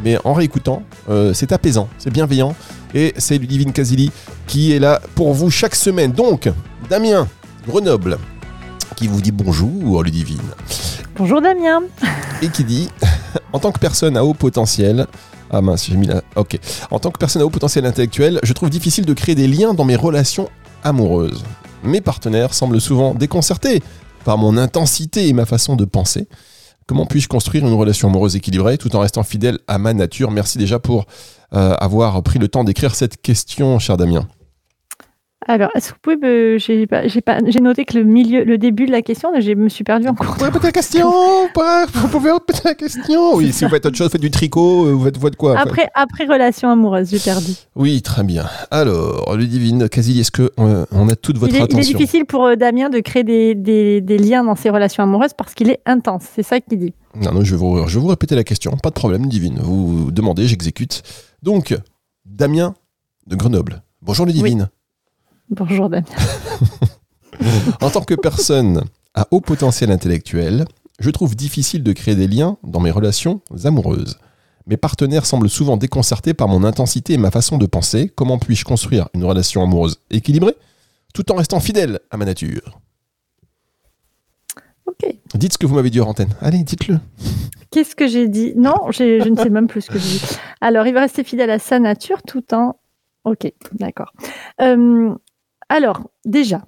Mais 0.05 0.17
en 0.25 0.33
réécoutant, 0.33 0.83
c'est 1.33 1.53
apaisant, 1.53 1.89
c'est 1.99 2.11
bienveillant. 2.13 2.55
Et 2.95 3.15
c'est 3.17 3.39
Ludivine 3.39 3.73
Kazili 3.73 4.11
qui 4.47 4.73
est 4.73 4.79
là 4.79 5.01
pour 5.15 5.33
vous 5.33 5.51
chaque 5.51 5.75
semaine. 5.75 6.13
Donc, 6.13 6.51
Damien, 6.91 7.27
Grenoble, 7.67 8.19
qui 8.95 9.09
vous 9.09 9.21
dit 9.21 9.33
bonjour, 9.33 10.03
Ludivine. 10.03 10.41
Bonjour 11.17 11.41
Damien. 11.41 11.83
Et 12.41 12.49
qui 12.49 12.65
dit, 12.65 12.89
en 13.53 13.59
tant 13.59 13.73
que 13.73 13.79
personne 13.79 14.17
à 14.17 14.25
haut 14.25 14.35
potentiel, 14.35 15.07
ah 15.51 15.61
mince, 15.61 15.87
j'ai 15.87 15.97
mis 15.97 16.07
la... 16.07 16.23
Ok. 16.37 16.59
En 16.91 16.99
tant 16.99 17.11
que 17.11 17.19
personne 17.19 17.43
à 17.43 17.45
haut 17.45 17.51
potentiel 17.51 17.85
intellectuel, 17.85 18.41
je 18.43 18.53
trouve 18.53 18.71
difficile 18.71 19.05
de 19.05 19.13
créer 19.13 19.35
des 19.35 19.47
liens 19.47 19.75
dans 19.75 19.85
mes 19.85 19.97
relations 19.97 20.49
amoureuses. 20.83 21.45
Mes 21.83 22.01
partenaires 22.01 22.55
semblent 22.55 22.81
souvent 22.81 23.15
déconcertés 23.15 23.83
par 24.25 24.39
mon 24.39 24.57
intensité 24.57 25.29
et 25.29 25.33
ma 25.33 25.45
façon 25.45 25.77
de 25.77 25.85
penser. 25.85 26.29
Comment 26.87 27.07
puis-je 27.07 27.29
construire 27.29 27.67
une 27.67 27.75
relation 27.75 28.09
amoureuse 28.09 28.37
équilibrée 28.37 28.79
tout 28.79 28.95
en 28.97 29.01
restant 29.01 29.23
fidèle 29.23 29.59
à 29.69 29.79
ma 29.79 29.95
nature? 29.95 30.31
Merci 30.31 30.59
déjà 30.59 30.79
pour 30.79 31.07
euh, 31.55 31.75
avoir 31.75 32.23
pris 32.23 32.39
le 32.39 32.49
temps 32.49 32.65
d'écrire 32.65 32.95
cette 32.95 33.21
question, 33.21 33.79
cher 33.79 33.97
Damien. 33.97 34.27
Alors, 35.47 35.71
est-ce 35.75 35.89
que 35.89 35.95
vous 35.95 36.01
pouvez 36.03 36.17
me... 36.17 36.59
J'ai 36.59 36.87
pas- 36.87 37.07
j'ai 37.09 37.21
pas... 37.21 37.39
j'ai 37.47 37.61
noté 37.61 37.85
que 37.85 37.99
le 37.99 38.05
milieu, 38.05 38.45
le 38.45 38.59
début 38.59 38.87
de 38.87 38.93
la 38.93 39.03
question, 39.03 39.31
je 39.41 39.53
me 39.53 39.69
suis 39.69 39.85
perdue 39.85 40.09
en 40.09 40.15
cours. 40.15 40.27
Vous 40.27 40.33
pouvez 40.35 40.45
répéter 40.47 40.67
la 40.67 40.73
question 40.73 41.11
Vous 41.11 42.09
pouvez 42.09 42.31
répéter 42.33 42.61
la 42.65 42.75
question 42.75 43.35
Oui, 43.35 43.53
si 43.53 43.65
vous 43.65 43.71
faites 43.71 43.85
autre 43.87 43.97
chose, 43.97 44.11
faites 44.11 44.21
du 44.21 44.31
tricot, 44.31 44.87
euh, 44.87 44.93
vous 44.93 45.05
faites, 45.05 45.17
vous 45.17 45.27
faites 45.27 45.37
quoi? 45.37 45.59
Après, 45.59 45.89
après 45.95 46.25
relation 46.27 46.71
amoureuse, 46.71 47.11
j'ai 47.11 47.19
perdu. 47.19 47.53
Oui, 47.75 48.03
très 48.03 48.23
bien. 48.23 48.45
Alors, 48.71 49.37
Ludivine, 49.37 49.89
Casili, 49.89 50.21
est-ce 50.21 50.31
que 50.31 50.51
euh, 50.59 50.85
on 50.93 51.09
a 51.09 51.17
toute 51.17 51.39
votre 51.39 51.53
Il 51.53 51.57
est, 51.57 51.59
il 51.59 51.63
est 51.63 51.65
attention? 51.75 51.99
difficile 51.99 52.25
pour 52.25 52.45
euh, 52.47 52.55
Damien 52.57 52.89
de 52.91 53.01
créer 53.01 53.25
des, 53.25 53.55
des- 53.55 54.01
des 54.01 54.19
liens 54.19 54.45
dans 54.45 54.55
ses 54.57 54.71
relations 54.71 55.03
amoureuses 55.03 55.33
parce 55.37 55.55
qu'il 55.55 55.71
est 55.71 55.81
intense. 55.87 56.25
C'est 56.35 56.43
ça 56.43 56.61
qu'il 56.61 56.79
dit. 56.79 56.95
Non, 57.21 57.33
non, 57.33 57.45
je 57.45 57.53
vais, 57.55 57.59
vous, 57.59 57.87
je 57.89 57.95
vais 57.97 58.01
vous 58.01 58.09
répéter 58.09 58.35
la 58.35 58.45
question. 58.45 58.73
Pas 58.83 58.91
de 58.91 58.95
problème, 58.95 59.23
Ludivine. 59.23 59.59
Vous 59.63 60.11
demandez, 60.13 60.47
j'exécute. 60.47 61.03
Donc, 61.43 61.75
Damien 62.25 62.75
de 63.27 63.37
Grenoble. 63.37 63.83
Bonjour 64.01 64.25
Ludivine. 64.27 64.69
Bonjour 65.55 65.91
Damien. 65.91 66.07
En 67.83 67.91
tant 67.91 68.01
que 68.01 68.15
personne 68.15 68.85
à 69.15 69.29
haut 69.31 69.43
potentiel 69.43 69.91
intellectuel, 69.91 70.65
je 70.99 71.11
trouve 71.11 71.37
difficile 71.37 71.83
de 71.83 71.93
créer 71.93 72.15
des 72.15 72.27
liens 72.27 72.57
dans 72.63 72.81
mes 72.81 72.91
relations 72.91 73.43
amoureuses. 73.65 74.19
Mes 74.67 74.79
partenaires 74.79 75.27
semblent 75.27 75.51
souvent 75.51 75.77
déconcertés 75.77 76.33
par 76.33 76.49
mon 76.49 76.65
intensité 76.65 77.13
et 77.13 77.19
ma 77.19 77.31
façon 77.31 77.59
de 77.59 77.67
penser. 77.67 78.11
Comment 78.15 78.39
puis-je 78.39 78.65
construire 78.65 79.11
une 79.13 79.25
relation 79.25 79.63
amoureuse 79.63 79.99
équilibrée 80.09 80.55
tout 81.13 81.31
en 81.31 81.35
restant 81.35 81.61
fidèle 81.61 82.01
à 82.11 82.17
ma 82.17 82.25
nature? 82.25 82.81
Ok. 84.87 85.15
Dites 85.35 85.53
ce 85.53 85.59
que 85.59 85.67
vous 85.67 85.75
m'avez 85.75 85.91
dit 85.91 86.01
hors 86.01 86.09
antenne. 86.09 86.35
Allez, 86.41 86.65
dites-le. 86.65 86.99
Qu'est-ce 87.71 87.95
que 87.95 88.09
j'ai 88.09 88.27
dit? 88.27 88.55
Non, 88.57 88.91
je 88.91 89.29
ne 89.29 89.37
sais 89.37 89.51
même 89.51 89.67
plus 89.67 89.83
ce 89.83 89.91
que 89.91 89.99
j'ai 89.99 90.19
dit. 90.19 90.37
Alors, 90.63 90.87
il 90.87 90.95
va 90.95 91.01
rester 91.01 91.25
fidèle 91.25 91.51
à 91.51 91.59
sa 91.59 91.79
nature 91.79 92.23
tout 92.23 92.55
en. 92.55 92.77
Ok, 93.25 93.53
d'accord. 93.75 94.13
Euh, 94.63 95.15
alors, 95.73 96.03
déjà, 96.27 96.63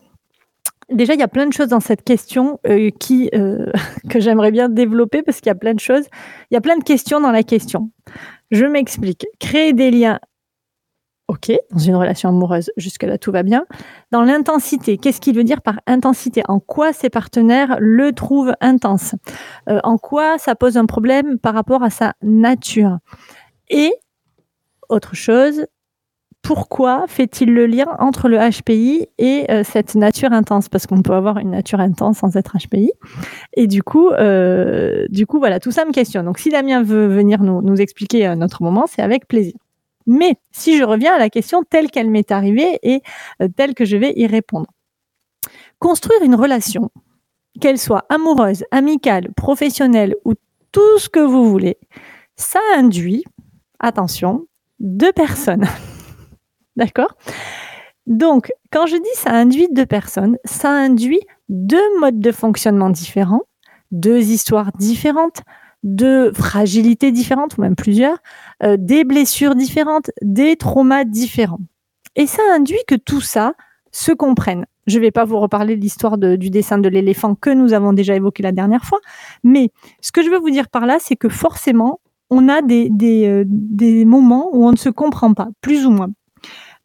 déjà, 0.89 1.13
il 1.13 1.21
y 1.21 1.23
a 1.23 1.29
plein 1.29 1.47
de 1.47 1.53
choses 1.53 1.69
dans 1.69 1.81
cette 1.81 2.05
question 2.05 2.59
euh, 2.67 2.91
euh, 3.35 3.73
que 4.11 4.19
j'aimerais 4.19 4.51
bien 4.51 4.71
développer 4.71 5.23
parce 5.23 5.43
qu'il 5.43 5.49
y 5.49 5.51
a 5.51 5.55
plein 5.55 5.75
de 5.75 5.81
choses. 5.81 6.05
Il 6.51 6.55
y 6.55 6.57
a 6.57 6.63
plein 6.63 6.79
de 6.79 6.85
questions 6.85 7.21
dans 7.21 7.31
la 7.31 7.43
question. 7.43 7.91
Je 8.51 8.65
m'explique. 8.65 9.27
Créer 9.41 9.75
des 9.75 9.91
liens. 9.91 10.21
Ok, 11.29 11.53
dans 11.71 11.79
une 11.79 11.97
relation 11.97 12.31
amoureuse, 12.31 12.71
jusque-là 12.79 13.19
tout 13.19 13.31
va 13.31 13.43
bien. 13.43 13.67
Dans 14.11 14.23
l'intensité, 14.23 14.97
qu'est-ce 14.97 15.21
qu'il 15.21 15.37
veut 15.37 15.45
dire 15.45 15.61
par 15.61 15.81
intensité? 15.87 16.43
En 16.49 16.61
quoi 16.61 16.95
ses 16.95 17.11
partenaires 17.11 17.77
le 17.81 18.13
trouvent 18.13 18.55
intense? 18.63 19.15
Euh, 19.69 19.81
En 19.85 19.99
quoi 19.99 20.39
ça 20.39 20.55
pose 20.55 20.79
un 20.79 20.87
problème 20.87 21.39
par 21.39 21.53
rapport 21.53 21.83
à 21.83 21.91
sa 21.91 22.15
nature? 22.23 22.99
Et, 23.69 23.93
autre 24.89 25.15
chose, 25.15 25.67
pourquoi 26.45 27.07
fait-il 27.09 27.53
le 27.55 27.67
lien 27.67 27.87
entre 27.99 28.29
le 28.29 28.37
HPI 28.37 29.09
et 29.17 29.51
euh, 29.51 29.65
cette 29.65 29.95
nature 29.95 30.31
intense? 30.31 30.69
Parce 30.69 30.87
qu'on 30.87 31.01
peut 31.01 31.15
avoir 31.15 31.39
une 31.39 31.51
nature 31.51 31.81
intense 31.81 32.19
sans 32.19 32.37
être 32.37 32.59
HPI. 32.59 32.93
Et 33.55 33.67
du 33.67 33.83
coup, 33.83 34.11
euh, 34.11 35.07
du 35.09 35.25
voilà, 35.27 35.59
tout 35.59 35.71
ça 35.71 35.87
me 35.87 35.91
questionne. 35.91 36.27
Donc, 36.27 36.39
si 36.39 36.51
Damien 36.51 36.83
veut 36.83 37.07
venir 37.07 37.43
nous, 37.43 37.81
expliquer 37.81 38.27
à 38.27 38.33
un 38.33 38.43
autre 38.43 38.63
moment, 38.63 38.85
c'est 38.87 39.01
avec 39.01 39.27
plaisir. 39.27 39.55
Mais 40.07 40.37
si 40.53 40.77
je 40.77 40.85
reviens 40.85 41.15
à 41.15 41.19
la 41.19 41.31
question 41.31 41.63
telle 41.69 41.91
qu'elle 41.91 42.11
m'est 42.11 42.31
arrivée 42.31 42.79
et 42.83 43.01
euh, 43.41 43.49
telle 43.49 43.75
que 43.75 43.87
je 43.87 43.97
vais 43.97 44.13
y 44.15 44.27
répondre. 44.27 44.67
Construire 45.79 46.23
une 46.23 46.35
relation, 46.35 46.91
qu'elle 47.59 47.79
soit 47.79 48.05
amoureuse, 48.11 48.65
amicale, 48.71 49.33
professionnelle 49.35 50.15
ou 50.27 50.35
tout 50.73 50.99
ce 50.99 51.09
que 51.09 51.21
vous 51.21 51.49
voulez, 51.49 51.79
ça 52.37 52.61
induit, 52.77 53.25
attention, 53.81 54.47
deux 54.79 55.13
personnes. 55.13 55.65
D'accord? 56.77 57.17
Donc, 58.07 58.53
quand 58.71 58.87
je 58.87 58.97
dis 58.97 59.15
ça 59.15 59.31
induit 59.31 59.69
deux 59.71 59.87
personnes, 59.87 60.37
ça 60.45 60.71
induit 60.71 61.21
deux 61.49 61.99
modes 62.01 62.21
de 62.21 62.33
fonctionnement 62.33 62.91
différents, 62.91 63.43
deux 63.93 64.31
histoires 64.31 64.73
différentes, 64.79 65.43
de 65.83 66.33
fragilités 66.35 67.13
différentes, 67.13 67.57
ou 67.57 67.61
même 67.61 67.77
plusieurs, 67.77 68.19
euh, 68.63 68.77
des 68.79 69.05
blessures 69.05 69.55
différentes, 69.55 70.11
des 70.23 70.57
traumas 70.57 71.05
différents. 71.05 71.61
Et 72.17 72.27
ça 72.27 72.43
induit 72.55 72.83
que 72.87 72.95
tout 72.95 73.21
ça 73.21 73.55
se 73.93 74.13
comprenne. 74.13 74.67
Je 74.87 74.99
ne 74.99 75.03
vais 75.03 75.11
pas 75.11 75.25
vous 75.25 75.39
reparler 75.39 75.77
de 75.77 75.81
l'histoire 75.81 76.19
du 76.19 76.51
dessin 76.51 76.79
de 76.79 76.89
l'éléphant 76.89 77.35
que 77.35 77.51
nous 77.51 77.73
avons 77.73 77.93
déjà 77.93 78.15
évoqué 78.15 78.43
la 78.43 78.53
dernière 78.53 78.85
fois, 78.85 79.01
mais 79.43 79.71
ce 80.01 80.13
que 80.13 80.23
je 80.23 80.31
veux 80.31 80.39
vous 80.39 80.51
dire 80.51 80.69
par 80.69 80.87
là, 80.87 80.99
c'est 81.01 81.17
que 81.17 81.29
forcément, 81.29 82.01
on 82.31 82.49
a 82.49 82.61
des, 82.63 82.91
euh, 83.27 83.45
des, 83.47 84.05
moments 84.05 84.51
où 84.53 84.67
on 84.67 84.73
ne 84.73 84.77
se 84.77 84.89
comprend 84.89 85.33
pas, 85.35 85.49
plus 85.61 85.87
ou 85.87 85.91
moins. 85.91 86.11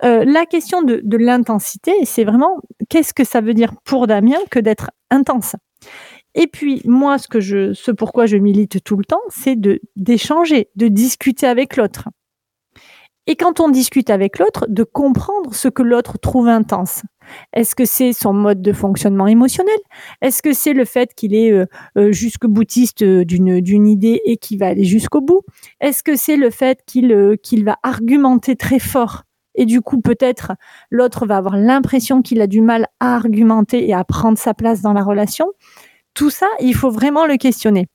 Euh, 0.03 0.23
la 0.25 0.45
question 0.45 0.81
de, 0.81 1.17
l'intensité, 1.17 1.93
c'est 2.05 2.23
vraiment 2.23 2.57
qu'est-ce 2.89 3.13
que 3.13 3.23
ça 3.23 3.41
veut 3.41 3.53
dire 3.53 3.73
pour 3.83 4.07
Damien 4.07 4.39
que 4.49 4.59
d'être 4.59 4.91
intense? 5.09 5.55
Et 6.35 6.47
puis, 6.47 6.81
moi, 6.85 7.17
ce 7.17 7.27
que 7.27 7.39
je, 7.39 7.73
ce 7.73 7.91
pourquoi 7.91 8.25
je 8.25 8.37
milite 8.37 8.83
tout 8.83 8.97
le 8.97 9.05
temps, 9.05 9.21
c'est 9.29 9.59
d'échanger, 9.95 10.69
de 10.75 10.87
discuter 10.87 11.47
avec 11.47 11.75
l'autre. 11.75 12.09
Et 13.27 13.35
quand 13.35 13.59
on 13.59 13.69
discute 13.69 14.09
avec 14.09 14.39
l'autre, 14.39 14.65
de 14.69 14.83
comprendre 14.83 15.53
ce 15.53 15.67
que 15.67 15.83
l'autre 15.83 16.17
trouve 16.17 16.47
intense. 16.47 17.03
Est-ce 17.53 17.75
que 17.75 17.85
c'est 17.85 18.11
son 18.11 18.33
mode 18.33 18.63
de 18.63 18.73
fonctionnement 18.73 19.27
émotionnel? 19.27 19.77
Est-ce 20.21 20.41
que 20.41 20.51
c'est 20.51 20.73
le 20.73 20.83
fait 20.83 21.13
qu'il 21.13 21.35
est 21.35 21.51
euh, 21.51 21.67
euh 21.95 22.11
boutiste 22.43 23.03
euh, 23.03 23.25
d'une, 23.25 23.87
idée 23.87 24.19
et 24.25 24.37
qu'il 24.37 24.57
va 24.57 24.67
aller 24.67 24.83
jusqu'au 24.83 25.21
bout? 25.21 25.41
Est-ce 25.79 26.01
que 26.01 26.15
c'est 26.15 26.37
le 26.37 26.49
fait 26.49 26.79
qu'il 26.87 27.63
va 27.63 27.77
argumenter 27.83 28.55
très 28.55 28.79
fort? 28.79 29.25
Et 29.59 29.65
du 29.65 29.81
coup 29.81 30.01
peut-être 30.01 30.53
l'autre 30.89 31.27
va 31.27 31.37
avoir 31.37 31.57
l'impression 31.57 32.23
qu'il 32.23 32.41
a 32.41 32.47
du 32.47 32.61
mal 32.61 32.87
à 32.99 33.15
argumenter 33.15 33.87
et 33.87 33.93
à 33.93 34.03
prendre 34.03 34.37
sa 34.37 34.55
place 34.55 34.81
dans 34.81 34.93
la 34.93 35.03
relation 35.03 35.51
Tout 36.15 36.31
ça, 36.31 36.47
il 36.59 36.73
faut 36.73 36.89
vraiment 36.89 37.27
le 37.27 37.37
questionner. 37.37 37.87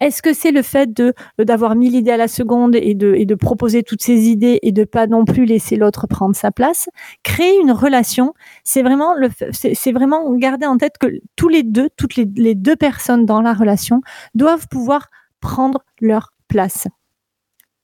Est-ce 0.00 0.22
que 0.22 0.32
c'est 0.32 0.50
le 0.50 0.62
fait 0.62 0.92
de 0.92 1.14
d'avoir 1.38 1.76
mis 1.76 1.90
l'idée 1.90 2.10
à 2.10 2.16
la 2.16 2.28
seconde 2.28 2.74
et 2.74 2.94
de, 2.94 3.22
de 3.22 3.34
proposer 3.34 3.82
toutes 3.82 4.02
ces 4.02 4.28
idées 4.28 4.58
et 4.62 4.72
de 4.72 4.84
pas 4.84 5.06
non 5.06 5.24
plus 5.24 5.44
laisser 5.44 5.76
l'autre 5.76 6.06
prendre 6.08 6.34
sa 6.34 6.50
place? 6.50 6.88
Créer 7.22 7.60
une 7.60 7.70
relation, 7.70 8.34
c'est 8.64 8.82
vraiment 8.82 9.14
le 9.14 9.28
c'est 9.52 9.92
vraiment 9.92 10.32
garder 10.34 10.66
en 10.66 10.76
tête 10.76 10.98
que 10.98 11.06
tous 11.36 11.48
les 11.48 11.62
deux, 11.62 11.88
toutes 11.96 12.16
les, 12.16 12.28
les 12.36 12.54
deux 12.54 12.76
personnes 12.76 13.26
dans 13.26 13.42
la 13.42 13.54
relation 13.54 14.00
doivent 14.34 14.66
pouvoir 14.68 15.08
prendre 15.40 15.84
leur 16.00 16.32
place 16.48 16.88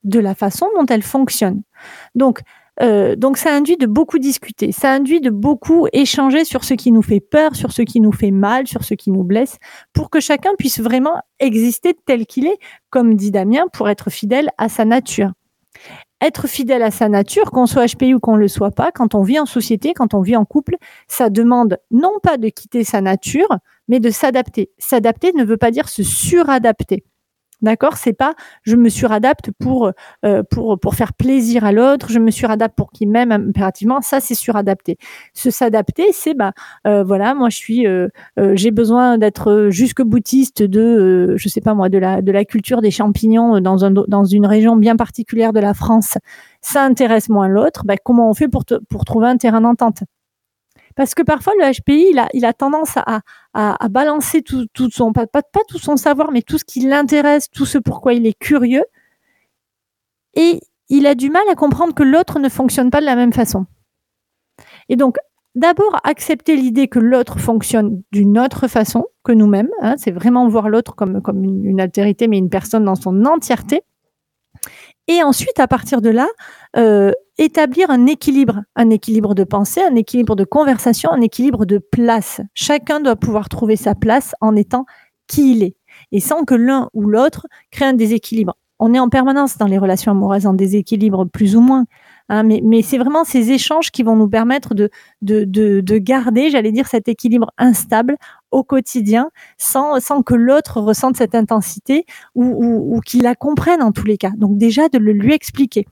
de 0.06 0.20
la 0.20 0.34
façon 0.34 0.68
dont 0.76 0.86
elles 0.86 1.02
fonctionnent. 1.02 1.62
Donc 2.14 2.40
euh, 2.82 3.16
donc 3.16 3.38
ça 3.38 3.54
induit 3.54 3.76
de 3.76 3.86
beaucoup 3.86 4.18
discuter, 4.18 4.70
ça 4.72 4.92
induit 4.92 5.20
de 5.20 5.30
beaucoup 5.30 5.86
échanger 5.92 6.44
sur 6.44 6.64
ce 6.64 6.74
qui 6.74 6.92
nous 6.92 7.02
fait 7.02 7.20
peur, 7.20 7.56
sur 7.56 7.72
ce 7.72 7.82
qui 7.82 8.00
nous 8.00 8.12
fait 8.12 8.30
mal, 8.30 8.66
sur 8.66 8.84
ce 8.84 8.94
qui 8.94 9.10
nous 9.10 9.24
blesse, 9.24 9.56
pour 9.92 10.10
que 10.10 10.20
chacun 10.20 10.50
puisse 10.58 10.80
vraiment 10.80 11.20
exister 11.40 11.96
tel 12.06 12.26
qu'il 12.26 12.46
est, 12.46 12.58
comme 12.90 13.14
dit 13.14 13.30
Damien, 13.30 13.64
pour 13.72 13.88
être 13.88 14.10
fidèle 14.10 14.50
à 14.58 14.68
sa 14.68 14.84
nature. 14.84 15.32
Être 16.22 16.46
fidèle 16.46 16.82
à 16.82 16.90
sa 16.90 17.08
nature, 17.08 17.50
qu'on 17.50 17.66
soit 17.66 17.86
HPI 17.86 18.14
ou 18.14 18.20
qu'on 18.20 18.36
ne 18.36 18.40
le 18.40 18.48
soit 18.48 18.70
pas, 18.70 18.90
quand 18.90 19.14
on 19.14 19.22
vit 19.22 19.38
en 19.38 19.44
société, 19.44 19.92
quand 19.92 20.14
on 20.14 20.20
vit 20.20 20.36
en 20.36 20.46
couple, 20.46 20.76
ça 21.08 21.28
demande 21.28 21.78
non 21.90 22.18
pas 22.22 22.38
de 22.38 22.48
quitter 22.48 22.84
sa 22.84 23.02
nature, 23.02 23.48
mais 23.88 24.00
de 24.00 24.10
s'adapter. 24.10 24.70
S'adapter 24.78 25.32
ne 25.34 25.44
veut 25.44 25.58
pas 25.58 25.70
dire 25.70 25.88
se 25.90 26.02
suradapter. 26.02 27.04
D'accord 27.62 27.96
C'est 27.96 28.12
pas 28.12 28.34
je 28.64 28.76
me 28.76 28.90
suradapte 28.90 29.50
pour 29.58 29.90
euh, 30.26 30.42
pour 30.50 30.78
pour 30.78 30.94
faire 30.94 31.14
plaisir 31.14 31.64
à 31.64 31.72
l'autre, 31.72 32.10
je 32.10 32.18
me 32.18 32.30
suradapte 32.30 32.76
pour 32.76 32.90
qu'il 32.92 33.08
m'aime 33.08 33.32
impérativement, 33.32 34.02
ça 34.02 34.20
c'est 34.20 34.34
suradapter. 34.34 34.98
Se 35.32 35.50
s'adapter, 35.50 36.12
c'est 36.12 36.34
bah 36.34 36.52
euh, 36.86 37.02
voilà, 37.02 37.34
moi 37.34 37.48
je 37.48 37.56
suis 37.56 37.86
euh, 37.86 38.08
j'ai 38.54 38.70
besoin 38.70 39.16
d'être 39.16 39.68
jusque 39.70 40.02
boutiste 40.02 40.62
de 40.62 41.34
je 41.38 41.48
sais 41.48 41.62
pas 41.62 41.72
moi 41.74 41.88
de 41.88 41.96
la 41.96 42.20
de 42.20 42.30
la 42.30 42.44
culture 42.44 42.82
des 42.82 42.90
champignons 42.90 43.58
dans 43.60 43.86
un 43.86 43.90
dans 43.90 44.24
une 44.24 44.46
région 44.46 44.76
bien 44.76 44.96
particulière 44.96 45.54
de 45.54 45.60
la 45.60 45.72
France. 45.72 46.18
Ça 46.60 46.84
intéresse 46.84 47.30
moins 47.30 47.48
l'autre, 47.48 47.84
bah, 47.86 47.96
comment 47.96 48.28
on 48.28 48.34
fait 48.34 48.48
pour 48.48 48.64
pour 48.90 49.04
trouver 49.06 49.28
un 49.28 49.38
terrain 49.38 49.62
d'entente? 49.62 50.02
Parce 50.96 51.14
que 51.14 51.22
parfois, 51.22 51.52
le 51.58 51.70
HPI, 51.70 52.14
il 52.32 52.44
a, 52.44 52.52
tendance 52.54 52.96
à, 52.96 53.88
balancer 53.88 54.42
tout, 54.42 54.66
son, 54.90 55.12
pas, 55.12 55.26
tout 55.68 55.78
son 55.78 55.96
savoir, 55.96 56.32
mais 56.32 56.40
tout 56.40 56.56
ce 56.56 56.64
qui 56.64 56.80
l'intéresse, 56.80 57.50
tout 57.50 57.66
ce 57.66 57.76
pourquoi 57.76 58.14
il 58.14 58.26
est 58.26 58.38
curieux. 58.38 58.84
Et 60.34 60.60
il 60.88 61.06
a 61.06 61.14
du 61.14 61.28
mal 61.28 61.42
à 61.50 61.54
comprendre 61.54 61.94
que 61.94 62.02
l'autre 62.02 62.38
ne 62.38 62.48
fonctionne 62.48 62.90
pas 62.90 63.00
de 63.00 63.06
la 63.06 63.14
même 63.14 63.34
façon. 63.34 63.66
Et 64.88 64.96
donc, 64.96 65.16
d'abord, 65.54 66.00
accepter 66.02 66.56
l'idée 66.56 66.88
que 66.88 66.98
l'autre 66.98 67.38
fonctionne 67.38 68.02
d'une 68.10 68.38
autre 68.38 68.66
façon 68.66 69.04
que 69.22 69.32
nous-mêmes. 69.32 69.70
Hein, 69.82 69.96
c'est 69.98 70.12
vraiment 70.12 70.48
voir 70.48 70.70
l'autre 70.70 70.94
comme, 70.94 71.20
une 71.44 71.80
altérité, 71.80 72.26
mais 72.26 72.38
une 72.38 72.50
personne 72.50 72.84
dans 72.84 72.94
son 72.94 73.26
entièreté. 73.26 73.82
Et 75.08 75.22
ensuite, 75.22 75.60
à 75.60 75.68
partir 75.68 76.00
de 76.00 76.08
là, 76.08 76.26
euh, 76.76 77.12
établir 77.38 77.90
un 77.90 78.06
équilibre, 78.06 78.62
un 78.76 78.90
équilibre 78.90 79.34
de 79.34 79.44
pensée, 79.44 79.82
un 79.82 79.94
équilibre 79.94 80.36
de 80.36 80.44
conversation, 80.44 81.10
un 81.12 81.20
équilibre 81.20 81.66
de 81.66 81.78
place. 81.78 82.40
Chacun 82.54 83.00
doit 83.00 83.16
pouvoir 83.16 83.48
trouver 83.48 83.76
sa 83.76 83.94
place 83.94 84.34
en 84.40 84.56
étant 84.56 84.86
qui 85.26 85.52
il 85.52 85.62
est, 85.62 85.76
et 86.12 86.20
sans 86.20 86.44
que 86.44 86.54
l'un 86.54 86.88
ou 86.94 87.02
l'autre 87.02 87.46
crée 87.70 87.84
un 87.84 87.94
déséquilibre. 87.94 88.56
On 88.78 88.92
est 88.92 88.98
en 88.98 89.08
permanence 89.08 89.56
dans 89.56 89.66
les 89.66 89.78
relations 89.78 90.12
amoureuses 90.12 90.46
en 90.46 90.52
déséquilibre, 90.52 91.24
plus 91.24 91.56
ou 91.56 91.60
moins. 91.60 91.86
Hein, 92.28 92.42
mais, 92.42 92.60
mais 92.62 92.82
c'est 92.82 92.98
vraiment 92.98 93.24
ces 93.24 93.50
échanges 93.50 93.90
qui 93.90 94.02
vont 94.02 94.16
nous 94.16 94.28
permettre 94.28 94.74
de, 94.74 94.90
de, 95.22 95.44
de, 95.44 95.80
de 95.80 95.98
garder, 95.98 96.50
j'allais 96.50 96.72
dire, 96.72 96.86
cet 96.86 97.08
équilibre 97.08 97.50
instable 97.56 98.16
au 98.50 98.64
quotidien 98.64 99.30
sans, 99.56 99.98
que 100.22 100.34
l'autre 100.34 100.80
ressente 100.80 101.16
cette 101.16 101.34
intensité 101.34 102.04
ou, 102.34 102.44
ou 102.44 103.00
qu'il 103.00 103.22
la 103.22 103.34
comprenne 103.34 103.82
en 103.82 103.92
tous 103.92 104.04
les 104.04 104.18
cas. 104.18 104.32
Donc 104.36 104.58
déjà 104.58 104.88
de 104.88 104.98
le 104.98 105.12
lui 105.12 105.32
expliquer. 105.32 105.86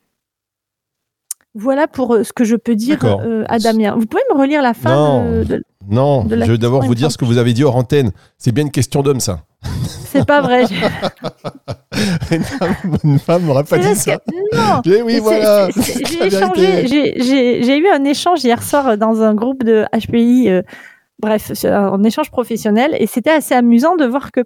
Voilà 1.56 1.86
pour 1.86 2.14
euh, 2.14 2.24
ce 2.24 2.32
que 2.32 2.44
je 2.44 2.56
peux 2.56 2.74
dire 2.74 2.98
euh, 3.04 3.44
à 3.48 3.58
Damien. 3.58 3.94
Vous 3.96 4.06
pouvez 4.06 4.22
me 4.32 4.38
relire 4.38 4.60
la 4.60 4.74
fin 4.74 4.94
Non, 4.94 5.38
de, 5.38 5.44
de- 5.44 5.62
non 5.88 6.24
de 6.24 6.34
la 6.34 6.46
je 6.46 6.52
vais 6.52 6.58
d'abord 6.58 6.82
vous 6.82 6.94
dire 6.96 7.12
ce 7.12 7.18
que 7.18 7.24
vous 7.24 7.38
avez 7.38 7.52
dit 7.52 7.62
hors 7.62 7.76
antenne. 7.76 8.10
C'est 8.38 8.50
bien 8.52 8.64
une 8.64 8.70
question 8.72 9.02
d'homme, 9.02 9.20
ça. 9.20 9.40
C'est 10.06 10.26
pas 10.26 10.40
vrai. 10.40 10.64
une 13.04 13.18
femme, 13.18 13.42
m'aurait 13.44 13.64
pas 13.64 13.78
dit 13.78 13.94
ça. 13.94 14.16
que- 14.16 14.56
non. 14.56 14.82
Oui, 15.04 15.18
voilà. 15.20 15.68
J'ai 15.74 17.78
eu 17.78 17.88
un 17.88 18.04
échange 18.04 18.44
hier 18.44 18.62
soir 18.62 18.96
dans 18.98 19.22
un 19.22 19.34
groupe 19.34 19.62
de 19.64 19.84
HPI, 19.92 20.48
euh, 20.50 20.62
bref, 21.20 21.52
un 21.64 22.02
échange 22.02 22.30
professionnel, 22.30 22.96
et 22.98 23.06
c'était 23.06 23.30
assez 23.30 23.54
amusant 23.54 23.96
de 23.96 24.04
voir 24.06 24.32
que 24.32 24.40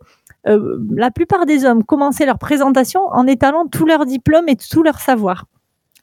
euh, 0.47 0.79
la 0.95 1.11
plupart 1.11 1.47
des 1.47 1.65
hommes 1.65 1.85
commençaient 1.85 2.27
leur 2.27 2.39
présentation 2.39 3.01
en 3.11 3.27
étalant 3.27 3.67
tous 3.71 3.87
leurs 3.87 4.07
diplômes 4.07 4.49
et 4.49 4.57
tout 4.57 4.83
leur 4.83 4.99
savoir. 5.01 5.45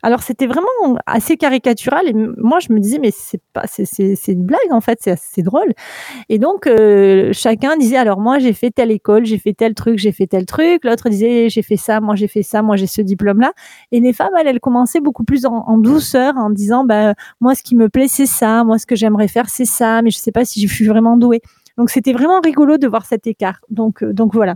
Alors 0.05 0.21
c'était 0.21 0.45
vraiment 0.45 0.97
assez 1.07 1.35
caricatural 1.35 2.07
et 2.07 2.13
moi 2.13 2.59
je 2.59 2.71
me 2.71 2.79
disais 2.79 2.99
mais 2.99 3.11
c'est 3.11 3.41
pas 3.53 3.63
c'est 3.65 4.13
une 4.27 4.43
blague 4.43 4.71
en 4.71 4.81
fait 4.81 4.99
c'est 5.01 5.11
assez 5.11 5.41
drôle 5.41 5.73
et 6.29 6.37
donc 6.37 6.67
euh, 6.67 7.31
chacun 7.33 7.75
disait 7.75 7.97
alors 7.97 8.19
moi 8.19 8.37
j'ai 8.37 8.53
fait 8.53 8.69
telle 8.69 8.91
école 8.91 9.25
j'ai 9.25 9.39
fait 9.39 9.53
tel 9.53 9.73
truc 9.73 9.97
j'ai 9.97 10.11
fait 10.11 10.27
tel 10.27 10.45
truc 10.45 10.85
l'autre 10.85 11.09
disait 11.09 11.49
j'ai 11.49 11.63
fait 11.63 11.75
ça 11.77 12.01
moi 12.01 12.15
j'ai 12.15 12.27
fait 12.27 12.43
ça 12.43 12.61
moi 12.61 12.75
j'ai 12.75 12.85
ce 12.85 13.01
diplôme 13.01 13.39
là 13.39 13.51
et 13.91 13.99
les 13.99 14.13
femmes, 14.13 14.33
elles, 14.39 14.47
elles 14.47 14.59
commençaient 14.59 15.01
beaucoup 15.01 15.23
plus 15.23 15.45
en, 15.45 15.53
en 15.67 15.77
douceur, 15.77 16.37
en 16.37 16.49
disant, 16.49 16.85
bah, 16.85 17.13
moi, 17.41 17.55
ce 17.55 17.63
qui 17.63 17.75
me 17.75 17.89
plaît, 17.89 18.07
c'est 18.07 18.25
ça. 18.25 18.63
Moi, 18.63 18.77
ce 18.77 18.85
que 18.85 18.95
j'aimerais 18.95 19.27
faire, 19.27 19.49
c'est 19.49 19.65
ça. 19.65 20.01
Mais 20.01 20.11
je 20.11 20.17
sais 20.17 20.31
pas 20.31 20.45
si 20.45 20.65
je 20.65 20.73
suis 20.73 20.87
vraiment 20.87 21.17
douée. 21.17 21.41
Donc, 21.77 21.89
c'était 21.89 22.13
vraiment 22.13 22.39
rigolo 22.41 22.77
de 22.77 22.87
voir 22.87 23.05
cet 23.05 23.27
écart. 23.27 23.59
Donc, 23.69 24.03
euh, 24.03 24.13
donc 24.13 24.33
voilà. 24.33 24.55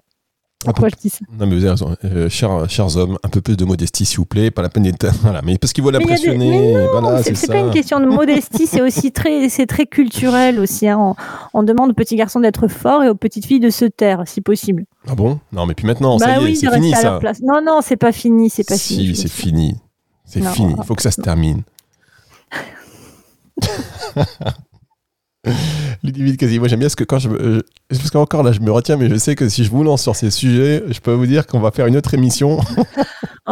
Pourquoi 0.65 0.89
je 0.89 0.95
dis 1.01 1.09
ça? 1.09 1.19
Non, 1.39 1.47
mais 1.47 1.55
vous 1.55 1.61
avez 1.61 1.69
raison. 1.71 1.95
Euh, 2.03 2.27
chers, 2.27 2.69
chers 2.69 2.97
hommes, 2.97 3.17
un 3.23 3.29
peu 3.29 3.39
plus 3.39 3.55
de 3.55 3.63
modestie, 3.63 4.05
s'il 4.05 4.17
vous 4.17 4.25
plaît. 4.25 4.51
Pas 4.51 4.61
la 4.61 4.67
peine 4.69 4.83
d'être. 4.83 5.07
Voilà, 5.21 5.41
mais 5.41 5.57
parce 5.57 5.71
qu'il 5.71 5.81
faut 5.83 5.89
Mais 5.89 5.99
il 5.99 6.09
y 6.09 6.29
a 6.29 6.37
des- 6.37 6.87
Voilà, 6.91 7.23
c'est 7.23 7.47
pas 7.47 7.59
une 7.59 7.71
question 7.71 8.01
de 8.01 8.05
modestie, 8.07 8.67
c'est 8.67 8.81
aussi 8.81 9.13
très, 9.13 9.47
c'est 9.47 9.67
très 9.67 9.85
culturel 9.85 10.59
aussi. 10.59 10.89
hein. 10.89 10.97
On, 10.99 11.15
on 11.53 11.63
demande 11.63 11.91
aux 11.91 11.93
petits 11.93 12.17
garçons 12.17 12.41
d'être 12.41 12.67
forts 12.67 13.03
et 13.03 13.09
aux 13.09 13.15
petites 13.15 13.45
filles 13.45 13.61
de 13.61 13.69
se 13.69 13.85
taire, 13.85 14.23
si 14.25 14.41
possible. 14.41 14.83
Ah 15.07 15.15
bon? 15.15 15.39
Non, 15.53 15.65
mais 15.65 15.75
puis 15.75 15.87
maintenant, 15.87 16.17
bah 16.17 16.25
ça 16.25 16.39
y 16.39 16.41
est, 16.41 16.45
oui, 16.47 16.55
c'est 16.57 16.69
fini 16.73 16.93
à 16.93 17.01
leur 17.03 17.13
ça. 17.13 17.19
place. 17.19 17.39
Non, 17.41 17.61
non, 17.65 17.79
c'est 17.81 17.95
pas 17.97 18.11
fini, 18.11 18.49
c'est 18.49 18.67
pas 18.67 18.75
si, 18.77 18.95
fini. 18.95 19.07
je 19.07 19.13
c'est 19.13 19.29
fini. 19.29 19.77
C'est 20.25 20.43
fini. 20.43 20.75
Il 20.77 20.83
faut 20.83 20.95
que 20.95 21.01
ça 21.01 21.11
se 21.11 21.21
termine. 21.21 21.63
Ludivine 26.03 26.35
quasi. 26.37 26.59
Moi, 26.59 26.67
j'aime 26.67 26.79
bien 26.79 26.89
ce 26.89 26.95
que 26.97 27.03
quand 27.05 27.19
je. 27.19 27.29
Parce 27.97 28.11
qu'encore 28.11 28.43
là, 28.43 28.51
je 28.51 28.59
me 28.59 28.71
retiens, 28.71 28.97
mais 28.97 29.09
je 29.09 29.15
sais 29.15 29.35
que 29.35 29.49
si 29.49 29.63
je 29.63 29.71
vous 29.71 29.83
lance 29.83 30.01
sur 30.03 30.15
ces 30.15 30.29
sujets, 30.29 30.83
je 30.89 30.99
peux 30.99 31.11
vous 31.13 31.25
dire 31.25 31.47
qu'on 31.47 31.59
va 31.59 31.71
faire 31.71 31.87
une 31.87 31.97
autre 31.97 32.13
émission. 32.13 32.59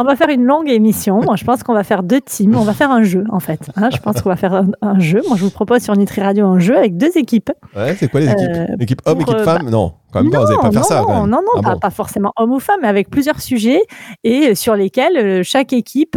On 0.00 0.04
va 0.04 0.14
faire 0.14 0.28
une 0.28 0.44
longue 0.44 0.68
émission. 0.68 1.20
Moi, 1.22 1.34
je 1.34 1.42
pense 1.42 1.64
qu'on 1.64 1.74
va 1.74 1.82
faire 1.82 2.04
deux 2.04 2.20
teams. 2.20 2.54
On 2.54 2.62
va 2.62 2.72
faire 2.72 2.92
un 2.92 3.02
jeu, 3.02 3.24
en 3.30 3.40
fait. 3.40 3.58
hein. 3.74 3.88
je 3.92 3.98
pense 3.98 4.22
qu'on 4.22 4.28
va 4.28 4.36
faire 4.36 4.54
un, 4.54 4.66
un 4.80 5.00
jeu. 5.00 5.22
Moi, 5.26 5.36
je 5.36 5.42
vous 5.42 5.50
propose 5.50 5.82
sur 5.82 5.96
Nutri 5.96 6.20
Radio 6.20 6.46
un 6.46 6.60
jeu 6.60 6.78
avec 6.78 6.96
deux 6.96 7.10
équipes. 7.16 7.50
Ouais, 7.74 7.96
c'est 7.98 8.08
quoi 8.08 8.20
les 8.20 8.26
équipes 8.30 8.46
Euh, 8.48 8.66
Équipe 8.78 9.00
homme, 9.06 9.20
équipe 9.22 9.34
euh, 9.34 9.44
femme 9.44 9.68
Non, 9.68 9.94
quand 10.12 10.22
même 10.22 10.30
pas, 10.30 10.38
non, 10.38 10.44
vous 10.44 10.50
n'allez 10.52 10.62
pas 10.62 10.70
faire 10.70 10.80
non, 10.82 10.86
ça. 10.86 11.02
quand 11.04 11.12
non, 11.14 11.20
même. 11.22 11.30
non, 11.30 11.38
non, 11.42 11.52
Ah 11.56 11.62
pas, 11.62 11.72
bon 11.72 11.78
pas 11.80 11.90
forcément 11.90 12.32
homme 12.36 12.52
ou 12.52 12.60
femme, 12.60 12.78
mais 12.82 12.86
avec 12.86 13.10
plusieurs 13.10 13.40
sujets 13.40 13.80
et 14.22 14.54
sur 14.54 14.76
lesquels 14.76 15.16
euh, 15.16 15.40
chaque 15.42 15.72
équipe 15.72 16.16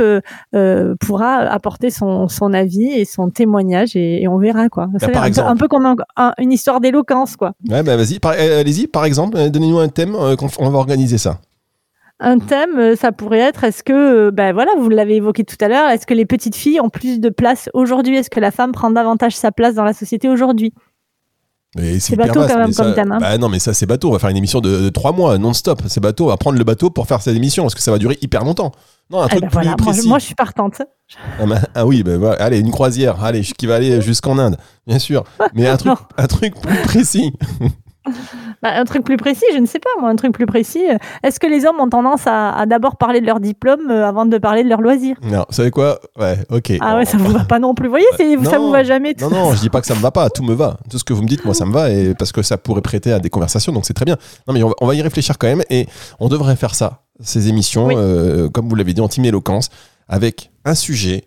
euh, 0.53 0.93
pourra 0.99 1.37
apporter 1.37 1.89
son, 1.89 2.27
son 2.27 2.53
avis 2.53 2.85
et 2.91 3.05
son 3.05 3.29
témoignage 3.31 3.95
et, 3.95 4.21
et 4.21 4.27
on 4.27 4.37
verra 4.37 4.69
quoi. 4.69 4.89
Vous 4.93 4.99
savez, 4.99 5.11
par 5.11 5.23
un, 5.23 5.25
peu, 5.25 5.29
exemple. 5.29 5.49
un 5.49 5.55
peu 5.55 5.67
comme 5.67 5.85
un- 5.87 5.95
un- 6.17 6.33
une 6.37 6.51
histoire 6.51 6.81
d'éloquence 6.81 7.35
quoi. 7.35 7.53
Ouais, 7.67 7.81
bah 7.81 7.97
vas-y, 7.97 8.10
euh, 8.25 8.59
allez-y, 8.61 8.87
par 8.87 9.05
exemple, 9.05 9.37
euh, 9.37 9.49
donnez-nous 9.49 9.79
un 9.79 9.87
thème, 9.89 10.15
euh, 10.15 10.35
qu'on- 10.35 10.49
on 10.59 10.69
va 10.69 10.77
organiser 10.79 11.17
ça. 11.17 11.39
Un 12.19 12.37
thème, 12.37 12.95
ça 12.95 13.11
pourrait 13.11 13.39
être, 13.39 13.63
est-ce 13.63 13.83
que, 13.83 14.29
ben 14.29 14.53
voilà, 14.53 14.71
vous 14.77 14.89
l'avez 14.89 15.15
évoqué 15.15 15.43
tout 15.43 15.55
à 15.59 15.67
l'heure, 15.67 15.89
est-ce 15.89 16.05
que 16.05 16.13
les 16.13 16.25
petites 16.27 16.55
filles 16.55 16.79
ont 16.79 16.89
plus 16.89 17.19
de 17.19 17.29
place 17.29 17.67
aujourd'hui? 17.73 18.15
Est-ce 18.17 18.29
que 18.29 18.39
la 18.39 18.51
femme 18.51 18.71
prend 18.73 18.91
davantage 18.91 19.35
sa 19.35 19.51
place 19.51 19.73
dans 19.73 19.83
la 19.83 19.93
société 19.93 20.29
aujourd'hui? 20.29 20.71
C'est 21.99 22.17
bateau 22.17 22.41
vaste, 22.41 22.51
quand 22.53 22.59
même 22.59 22.67
mais 22.67 22.73
comme 22.75 22.87
ça- 22.89 22.93
thème, 22.93 23.11
hein. 23.13 23.17
Bah 23.21 23.37
non, 23.37 23.47
mais 23.47 23.57
ça 23.59 23.73
c'est 23.73 23.85
bateau. 23.85 24.09
On 24.09 24.11
va 24.11 24.19
faire 24.19 24.29
une 24.29 24.35
émission 24.35 24.59
de, 24.59 24.81
de 24.81 24.89
trois 24.89 25.13
mois 25.13 25.37
non-stop. 25.37 25.81
C'est 25.87 26.01
bateau. 26.01 26.25
On 26.25 26.27
va 26.27 26.35
prendre 26.35 26.57
le 26.57 26.63
bateau 26.65 26.89
pour 26.89 27.07
faire 27.07 27.21
cette 27.21 27.33
émission 27.37 27.63
parce 27.63 27.75
que 27.75 27.81
ça 27.81 27.91
va 27.91 27.97
durer 27.97 28.17
hyper 28.21 28.43
longtemps. 28.43 28.73
Non, 29.09 29.21
un 29.21 29.27
Eh 29.27 29.29
truc 29.29 29.41
ben 29.43 29.47
plus 29.47 29.53
voilà, 29.53 29.75
précis. 29.77 30.01
je- 30.03 30.07
moi, 30.09 30.19
je 30.19 30.25
suis 30.25 30.35
partante. 30.35 30.81
Ah, 31.39 31.45
bah, 31.45 31.59
ah 31.73 31.85
oui, 31.85 32.03
bah, 32.03 32.17
voilà. 32.17 32.43
allez, 32.43 32.59
une 32.59 32.71
croisière. 32.71 33.23
Allez, 33.23 33.41
qui 33.41 33.67
va 33.67 33.75
aller 33.75 34.01
jusqu'en 34.01 34.37
Inde, 34.37 34.57
bien 34.85 34.99
sûr. 34.99 35.23
Mais 35.55 35.65
un 35.65 35.77
truc, 35.77 35.97
un 36.17 36.27
truc 36.27 36.59
plus 36.59 36.77
précis. 36.83 37.31
Bah, 38.63 38.69
un 38.79 38.83
truc 38.85 39.03
plus 39.03 39.17
précis, 39.17 39.45
je 39.53 39.59
ne 39.59 39.65
sais 39.67 39.77
pas, 39.79 39.89
moi, 39.99 40.09
un 40.09 40.15
truc 40.15 40.31
plus 40.33 40.45
précis. 40.47 40.83
euh, 40.89 40.97
Est-ce 41.23 41.39
que 41.39 41.45
les 41.47 41.65
hommes 41.65 41.79
ont 41.79 41.89
tendance 41.89 42.25
à, 42.25 42.51
à 42.51 42.65
d'abord 42.65 42.95
parler 42.97 43.21
de 43.21 43.25
leur 43.27 43.39
diplôme 43.39 43.91
euh, 43.91 44.07
avant 44.07 44.25
de 44.25 44.37
parler 44.39 44.63
de 44.63 44.69
leur 44.69 44.81
loisir? 44.81 45.17
Non, 45.23 45.45
vous 45.47 45.53
savez 45.55 45.69
quoi? 45.71 45.99
Ouais, 46.19 46.37
ok. 46.49 46.73
Ah 46.81 46.95
ouais, 46.97 47.05
ça 47.05 47.17
vous 47.17 47.31
va 47.31 47.43
pas 47.45 47.59
non 47.59 47.75
plus. 47.75 47.85
Vous 47.87 47.91
voyez, 47.91 48.05
c'est- 48.17 48.43
ça 48.45 48.57
Non. 48.57 48.65
vous 48.67 48.71
va 48.71 48.83
jamais. 48.83 49.13
tout 49.13 49.29
Non, 49.29 49.29
non, 49.29 49.53
je 49.53 49.59
dis 49.59 49.69
pas 49.69 49.81
que 49.81 49.87
ça 49.87 49.93
me 49.95 49.99
va 49.99 50.09
pas, 50.11 50.29
tout 50.31 50.43
me 50.43 50.53
va. 50.55 50.77
Tout 50.89 50.97
ce 50.97 51.03
que 51.03 51.13
vous 51.13 51.21
me 51.21 51.27
dites, 51.27 51.45
moi, 51.45 51.53
ça 51.53 51.65
me 51.65 51.73
va, 51.73 51.89
et 51.91 52.15
parce 52.15 52.31
que 52.31 52.41
ça 52.41 52.57
pourrait 52.57 52.81
prêter 52.81 53.11
à 53.11 53.19
des 53.19 53.29
conversations, 53.29 53.71
donc 53.71 53.85
c'est 53.85 53.93
très 53.93 54.05
bien. 54.05 54.17
Non, 54.47 54.53
mais 54.55 54.63
on 54.63 54.69
va, 54.69 54.73
on 54.81 54.87
va 54.87 54.95
y 54.95 55.01
réfléchir 55.03 55.37
quand 55.37 55.47
même, 55.47 55.61
et 55.69 55.87
on 56.19 56.27
devrait 56.27 56.55
faire 56.55 56.73
ça, 56.73 57.03
ces 57.19 57.49
émissions, 57.49 57.85
Oui. 57.87 57.95
euh, 57.97 58.49
comme 58.49 58.67
vous 58.67 58.75
l'avez 58.75 58.93
dit, 58.93 59.01
en 59.01 59.07
team 59.09 59.25
éloquence, 59.25 59.69
avec 60.09 60.49
un 60.65 60.73
sujet, 60.75 61.25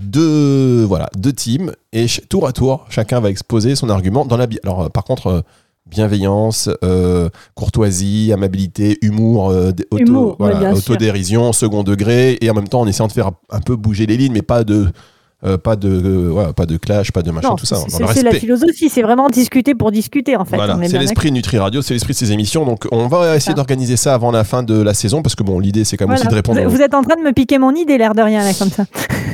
deux, 0.00 0.84
voilà, 0.84 1.08
deux 1.16 1.32
teams, 1.32 1.72
et 1.92 2.06
ch- 2.08 2.22
tour 2.28 2.46
à 2.46 2.52
tour, 2.52 2.84
chacun 2.90 3.20
va 3.20 3.30
exposer 3.30 3.74
son 3.74 3.88
argument 3.88 4.24
dans 4.24 4.36
la. 4.36 4.46
bi- 4.46 4.60
Alors, 4.64 4.90
par 4.90 5.04
contre. 5.04 5.26
euh, 5.28 5.40
Bienveillance, 5.90 6.70
euh, 6.84 7.28
courtoisie, 7.54 8.32
amabilité, 8.32 8.98
humour, 9.02 9.50
euh, 9.50 9.70
auto- 9.90 9.98
Humour, 10.04 10.36
voilà, 10.38 10.60
ouais, 10.60 10.78
autodérision, 10.92 11.52
second 11.52 11.82
degré, 11.82 12.38
et 12.40 12.48
en 12.50 12.54
même 12.54 12.68
temps 12.68 12.80
en 12.80 12.86
essayant 12.86 13.08
de 13.08 13.12
faire 13.12 13.30
un 13.50 13.60
peu 13.60 13.76
bouger 13.76 14.06
les 14.06 14.16
lignes, 14.16 14.32
mais 14.32 14.42
pas 14.42 14.62
de, 14.64 14.88
euh, 15.44 15.56
pas 15.56 15.76
de, 15.76 15.88
euh, 15.88 16.52
pas 16.52 16.66
de 16.66 16.76
clash, 16.76 17.12
pas 17.12 17.22
de 17.22 17.30
machin, 17.30 17.50
Non, 17.50 17.56
tout 17.56 17.66
ça. 17.66 17.76
c'est- 17.88 18.22
la 18.22 18.32
philosophie, 18.32 18.88
c'est 18.90 19.02
vraiment 19.02 19.28
discuter 19.28 19.74
pour 19.74 19.90
discuter 19.90 20.36
en 20.36 20.44
fait. 20.44 20.56
Voilà, 20.56 20.76
c'est 20.86 20.98
l'esprit 20.98 21.30
de 21.30 21.34
Nutri 21.36 21.58
Radio, 21.58 21.80
c'est 21.82 21.94
l'esprit 21.94 22.12
de 22.12 22.18
ces 22.18 22.32
émissions. 22.32 22.64
Donc, 22.66 22.86
on 22.92 23.08
va 23.08 23.36
essayer 23.36 23.54
d'organiser 23.54 23.96
ça 23.96 24.14
avant 24.14 24.30
la 24.30 24.44
fin 24.44 24.62
de 24.62 24.80
la 24.80 24.92
saison 24.94 25.22
parce 25.22 25.34
que 25.34 25.42
bon, 25.42 25.58
l'idée 25.58 25.84
c'est 25.84 25.96
quand 25.96 26.06
même 26.06 26.16
aussi 26.18 26.26
de 26.28 26.34
répondre. 26.34 26.60
Vous, 26.62 26.70
vous 26.70 26.82
êtes 26.82 26.94
en 26.94 27.02
train 27.02 27.16
de 27.16 27.22
me 27.22 27.32
piquer 27.32 27.58
mon 27.58 27.74
idée, 27.74 27.96
l'air 27.98 28.14
de 28.14 28.22
rien, 28.22 28.44
là, 28.44 28.52
comme 28.58 28.70
ça. 28.70 28.84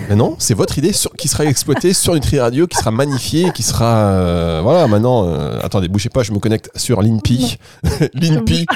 Mais 0.08 0.14
non, 0.14 0.36
c'est 0.38 0.54
votre 0.54 0.78
idée 0.78 0.92
sur- 0.92 1.12
qui 1.14 1.26
sera 1.28 1.44
exploitée 1.44 1.92
sur 1.92 2.14
Nutri 2.14 2.38
Radio, 2.38 2.66
qui 2.68 2.76
sera 2.76 2.90
magnifiée, 2.92 3.50
qui 3.52 3.62
sera 3.64 3.96
euh, 4.10 4.60
voilà. 4.62 4.86
Maintenant, 4.86 5.28
attendez, 5.62 5.88
bougez 5.88 6.08
pas, 6.08 6.22
je 6.22 6.30
me 6.32 6.38
connecte 6.38 6.70
sur 6.76 7.02
l'INPI. 7.02 7.58
L'INPI, 8.14 8.66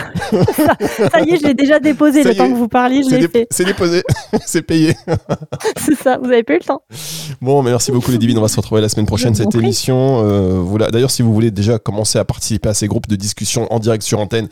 Ça 1.12 1.20
y 1.20 1.30
est, 1.30 1.38
je 1.40 1.46
l'ai 1.46 1.54
déjà 1.54 1.78
déposé. 1.78 2.22
Ça 2.22 2.30
Le 2.30 2.34
temps 2.36 2.46
est, 2.46 2.50
que 2.52 2.56
vous 2.56 2.68
parliez, 2.68 3.02
je 3.08 3.14
l'ai 3.14 3.28
fait. 3.28 3.46
c'est 3.50 3.64
déposé, 3.64 4.02
c'est 4.46 4.62
payé. 4.62 4.94
C'est 5.76 5.94
ça, 5.96 6.18
vous 6.18 6.26
avez 6.30 6.42
pas 6.42 6.54
eu 6.54 6.58
le 6.58 6.64
temps. 6.64 6.82
Bon, 7.40 7.62
mais 7.62 7.70
merci 7.70 7.92
beaucoup 7.92 8.10
les 8.10 8.18
divines. 8.18 8.38
On 8.38 8.42
va 8.42 8.48
se 8.48 8.56
retrouver 8.56 8.80
la 8.80 8.88
semaine 8.88 9.06
prochaine 9.06 9.34
cette 9.34 9.54
émission. 9.54 10.22
Euh, 10.24 10.60
voilà. 10.60 10.90
D'ailleurs, 10.90 11.10
si 11.10 11.22
vous 11.22 11.32
voulez 11.32 11.50
déjà 11.50 11.78
commencer 11.78 12.18
à 12.18 12.24
participer 12.24 12.68
à 12.68 12.74
ces 12.74 12.86
groupes 12.88 13.08
de 13.08 13.16
discussion 13.16 13.66
en 13.72 13.78
direct 13.78 14.02
sur 14.02 14.18
antenne, 14.20 14.48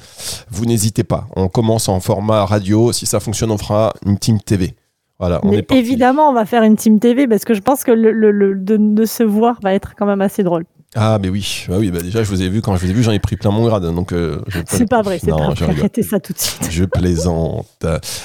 vous 0.51 0.67
n'hésitez 0.67 1.05
pas. 1.05 1.27
On 1.37 1.49
commence 1.49 1.89
en 1.89 2.01
format 2.01 2.45
radio. 2.45 2.93
Si 2.93 3.07
ça 3.07 3.21
fonctionne, 3.21 3.51
on 3.51 3.59
fera 3.59 3.93
une 4.07 4.19
team 4.19 4.41
TV. 4.41 4.75
Voilà, 5.19 5.41
on 5.43 5.51
Mais 5.51 5.57
est 5.59 5.63
parti. 5.63 5.81
évidemment, 5.81 6.29
on 6.31 6.33
va 6.33 6.45
faire 6.47 6.63
une 6.63 6.77
team 6.77 7.01
TV 7.01 7.27
parce 7.27 7.45
que 7.45 7.53
je 7.55 7.61
pense 7.61 7.83
que 7.83 7.91
le, 7.91 8.13
le- 8.13 8.31
le- 8.31 8.55
de, 8.55 8.77
de 8.79 9.05
se 9.05 9.25
voir 9.25 9.59
va 9.65 9.75
être 9.75 9.95
quand 9.99 10.07
même 10.07 10.21
assez 10.21 10.45
drôle. 10.45 10.65
Ah, 10.95 11.19
mais 11.21 11.29
oui, 11.29 11.65
bah 11.69 11.75
oui, 11.79 11.91
bah 11.91 12.01
déjà 12.01 12.23
je 12.23 12.29
vous 12.31 12.41
ai 12.41 12.49
vu 12.49 12.63
quand 12.63 12.75
je 12.77 12.85
vous 12.87 12.91
ai 12.91 12.95
vu, 12.95 13.03
j'en 13.03 13.11
ai 13.13 13.19
pris 13.19 13.37
plein 13.37 13.51
mon 13.51 13.67
grade, 13.67 13.85
donc 13.95 14.13
euh, 14.13 14.41
je- 14.47 14.61
C'est 14.67 14.89
pas 14.89 15.03
vrai, 15.03 15.19
c'est 15.19 15.31
pas 15.33 15.53
je 15.55 15.65
vrai. 15.65 15.75
Arrêtez 15.77 16.03
ça 16.03 16.19
tout 16.21 16.33
de 16.33 16.39
suite. 16.39 16.69
Je 16.71 16.85
plaisante. 16.85 17.67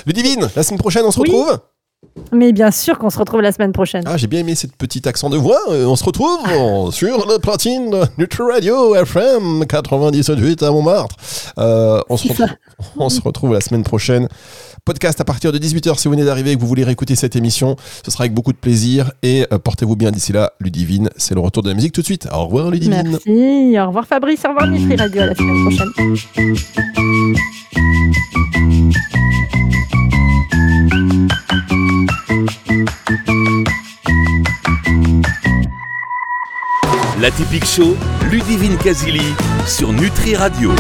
Ludivine, 0.06 0.48
la 0.56 0.64
semaine 0.64 0.80
prochaine, 0.80 1.04
on 1.06 1.12
se 1.12 1.20
Oui. 1.20 1.30
retrouve? 1.30 1.60
Mais 2.32 2.52
bien 2.52 2.72
sûr 2.72 2.98
qu'on 2.98 3.10
se 3.10 3.20
retrouve 3.20 3.42
la 3.42 3.52
semaine 3.52 3.72
prochaine. 3.72 4.04
Ah, 4.06 4.18
j'ai 4.18 4.28
bien 4.28 4.40
aimé 4.40 4.56
cette 4.56 4.76
petite 4.76 5.08
accent 5.08 5.30
de 5.30 5.38
voix. 5.38 5.60
Euh, 5.70 5.86
on 5.86 5.96
se 5.96 6.04
retrouve 6.04 6.40
sur 6.92 7.28
le 7.28 7.40
platine 7.40 7.96
Nutri 8.18 8.44
Radio 8.44 8.96
FM 8.96 9.66
98 9.68 10.64
à 10.64 10.72
Montmartre. 10.72 11.16
Euh, 11.58 12.02
on, 12.10 12.18
se 12.18 12.28
retrouve, 12.30 12.48
on 12.98 13.10
se 13.10 13.22
retrouve 13.22 13.54
la 13.54 13.62
semaine 13.62 13.84
prochaine. 13.84 14.28
Podcast 14.86 15.22
à 15.22 15.26
partir 15.26 15.52
de 15.52 15.58
18h 15.60 15.98
si 15.98 16.08
vous 16.08 16.14
venez 16.14 16.26
d'arriver 16.26 16.52
et 16.52 16.56
que 16.56 16.62
vous 16.62 16.68
voulez 16.68 16.84
réécouter 16.84 17.16
cette 17.16 17.36
émission. 17.36 17.78
Ce 18.04 18.12
sera 18.12 18.24
avec 18.24 18.34
beaucoup 18.34 18.52
de 18.52 18.58
plaisir 18.58 19.12
et 19.22 19.48
euh, 19.54 19.60
portez-vous 19.60 19.96
bien 19.96 20.12
d'ici 20.12 20.34
là. 20.34 20.52
Ludivine, 20.60 21.10
c'est 21.16 21.36
le 21.36 21.40
retour 21.40 21.64
de 21.64 21.70
la 21.70 21.76
musique 21.76 21.94
tout 21.94 22.02
de 22.02 22.06
suite. 22.06 22.28
Au 22.34 22.46
revoir 22.46 22.70
Ludivine. 22.70 23.12
Merci. 23.12 23.80
Au 23.80 23.88
revoir 23.88 24.06
Fabrice. 24.06 24.44
Au 24.46 24.50
revoir 24.50 24.68
Nutri 24.68 24.96
Radio. 24.96 25.22
À 25.22 25.26
la 25.28 25.36
semaine 25.36 25.62
prochaine. 25.66 25.90
La 37.24 37.32
Typique 37.32 37.66
Show, 37.66 37.96
Ludivine 38.30 38.76
Kazili 38.76 39.22
sur 39.66 39.94
Nutri 39.94 40.36
Radio. 40.36 40.74